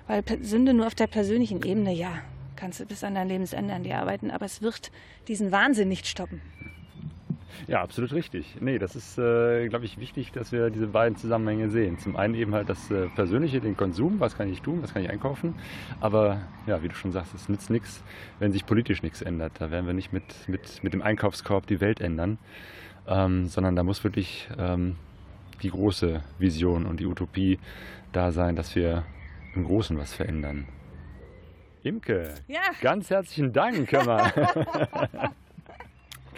Weil 0.08 0.24
Sünde 0.42 0.74
nur 0.74 0.88
auf 0.88 0.96
der 0.96 1.06
persönlichen 1.06 1.62
Ebene, 1.62 1.94
ja, 1.94 2.10
kannst 2.56 2.80
du 2.80 2.86
bis 2.86 3.04
an 3.04 3.14
dein 3.14 3.28
Lebensende 3.28 3.72
an 3.72 3.84
dir 3.84 3.98
arbeiten, 3.98 4.32
aber 4.32 4.46
es 4.46 4.62
wird 4.62 4.90
diesen 5.28 5.52
Wahnsinn 5.52 5.86
nicht 5.86 6.08
stoppen. 6.08 6.42
Ja, 7.66 7.82
absolut 7.82 8.12
richtig. 8.12 8.56
Nee, 8.60 8.78
das 8.78 8.96
ist, 8.96 9.18
äh, 9.18 9.68
glaube 9.68 9.84
ich, 9.84 9.98
wichtig, 9.98 10.32
dass 10.32 10.52
wir 10.52 10.70
diese 10.70 10.86
beiden 10.86 11.16
Zusammenhänge 11.16 11.68
sehen. 11.70 11.98
Zum 11.98 12.16
einen 12.16 12.34
eben 12.34 12.54
halt 12.54 12.68
das 12.68 12.90
äh, 12.90 13.06
Persönliche, 13.08 13.60
den 13.60 13.76
Konsum, 13.76 14.20
was 14.20 14.36
kann 14.36 14.50
ich 14.50 14.62
tun, 14.62 14.82
was 14.82 14.94
kann 14.94 15.02
ich 15.02 15.10
einkaufen. 15.10 15.54
Aber 16.00 16.40
ja, 16.66 16.82
wie 16.82 16.88
du 16.88 16.94
schon 16.94 17.12
sagst, 17.12 17.34
es 17.34 17.48
nützt 17.48 17.70
nichts, 17.70 18.02
wenn 18.38 18.52
sich 18.52 18.66
politisch 18.66 19.02
nichts 19.02 19.22
ändert. 19.22 19.52
Da 19.58 19.70
werden 19.70 19.86
wir 19.86 19.94
nicht 19.94 20.12
mit, 20.12 20.48
mit, 20.48 20.82
mit 20.82 20.92
dem 20.92 21.02
Einkaufskorb 21.02 21.66
die 21.66 21.80
Welt 21.80 22.00
ändern, 22.00 22.38
ähm, 23.06 23.46
sondern 23.46 23.76
da 23.76 23.82
muss 23.82 24.04
wirklich 24.04 24.48
ähm, 24.58 24.96
die 25.62 25.70
große 25.70 26.22
Vision 26.38 26.86
und 26.86 27.00
die 27.00 27.06
Utopie 27.06 27.58
da 28.12 28.32
sein, 28.32 28.56
dass 28.56 28.74
wir 28.76 29.04
im 29.54 29.64
Großen 29.64 29.98
was 29.98 30.14
verändern. 30.14 30.66
Imke, 31.82 32.34
ja. 32.48 32.60
ganz 32.80 33.10
herzlichen 33.10 33.52
Dank. 33.52 33.90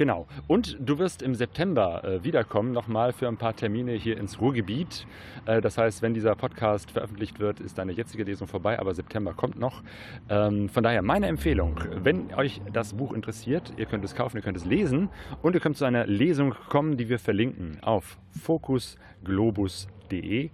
Genau. 0.01 0.27
Und 0.47 0.79
du 0.81 0.99
wirst 0.99 1.21
im 1.21 1.35
September 1.35 2.03
äh, 2.03 2.25
wiederkommen, 2.25 2.73
nochmal 2.73 3.13
für 3.13 3.29
ein 3.29 3.37
paar 3.37 3.55
Termine 3.55 3.93
hier 3.93 4.17
ins 4.17 4.41
Ruhrgebiet. 4.41 5.07
Äh, 5.45 5.61
das 5.61 5.77
heißt, 5.77 6.01
wenn 6.01 6.15
dieser 6.15 6.35
Podcast 6.37 6.91
veröffentlicht 6.91 7.39
wird, 7.39 7.61
ist 7.61 7.77
deine 7.77 7.93
jetzige 7.93 8.25
Lesung 8.25 8.49
vorbei, 8.49 8.79
aber 8.79 8.95
September 8.95 9.35
kommt 9.35 9.59
noch. 9.59 9.83
Ähm, 10.31 10.71
von 10.71 10.83
daher 10.83 11.03
meine 11.03 11.27
Empfehlung, 11.27 11.79
wenn 12.03 12.33
euch 12.33 12.63
das 12.73 12.95
Buch 12.95 13.13
interessiert, 13.13 13.75
ihr 13.77 13.85
könnt 13.85 14.03
es 14.03 14.15
kaufen, 14.15 14.39
ihr 14.39 14.43
könnt 14.43 14.57
es 14.57 14.65
lesen 14.65 15.11
und 15.43 15.55
ihr 15.55 15.61
könnt 15.61 15.77
zu 15.77 15.85
einer 15.85 16.07
Lesung 16.07 16.55
kommen, 16.71 16.97
die 16.97 17.11
wir 17.11 17.19
verlinken 17.19 17.77
auf 17.83 18.17
fokusglobus.de 18.43 20.00
www.ftf.de. 20.11 20.51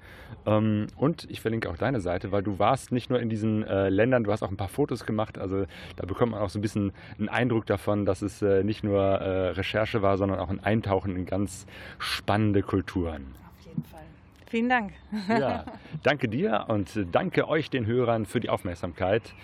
Ähm, 0.47 0.87
und 0.97 1.27
ich 1.31 1.41
verlinke 1.41 1.69
auch 1.71 1.77
deine 1.77 2.01
Seite, 2.01 2.33
weil 2.33 2.43
du 2.43 2.59
warst 2.59 2.93
nicht 2.93 3.11
nur 3.11 3.21
in 3.21 3.29
diesen 3.29 3.65
äh, 3.65 3.89
Ländern, 3.89 4.25
du 4.25 4.33
hast 4.33 4.43
auch 4.43 4.51
ein 4.51 4.57
paar 4.57 4.69
Fotos 4.69 5.05
gemacht. 5.07 5.39
Also 5.39 5.67
da 5.97 6.07
bekommt 6.07 6.33
man 6.33 6.41
auch 6.41 6.51
so 6.51 6.59
ein 6.59 6.63
bisschen 6.63 6.93
einen 7.19 7.29
Eindruck 7.29 7.67
davon, 7.67 8.05
dass 8.05 8.23
es 8.23 8.43
äh, 8.43 8.63
nicht 8.63 8.85
nur 8.85 9.03
äh, 9.03 9.49
Recherche 9.51 10.03
war, 10.03 10.17
sondern 10.17 10.39
auch 10.39 10.51
ein 10.51 10.63
Eintauchen 10.63 11.17
in 11.17 11.27
ganz 11.27 11.67
spannende 11.99 12.63
Kulturen. 12.63 13.35
Auf 13.59 13.67
jeden 13.67 13.85
Fall. 13.85 14.03
Vielen 14.47 14.69
Dank. 14.69 14.93
Ja, 15.29 15.65
danke 16.03 16.29
dir 16.29 16.67
und 16.69 17.07
danke 17.11 17.49
euch, 17.49 17.71
den 17.71 17.87
Hörern, 17.87 18.27
für 18.27 18.41
die 18.41 18.49
Aufmerksamkeit. 18.49 19.35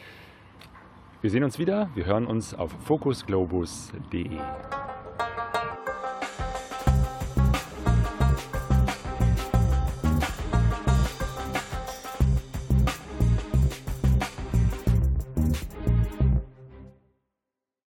Wir 1.21 1.31
sehen 1.31 1.45
uns 1.45 1.59
wieder. 1.59 1.89
Wir 1.95 2.07
hören 2.07 2.27
uns 2.27 2.55
auf 2.55 2.73
fokusglobus.de. 2.85 4.39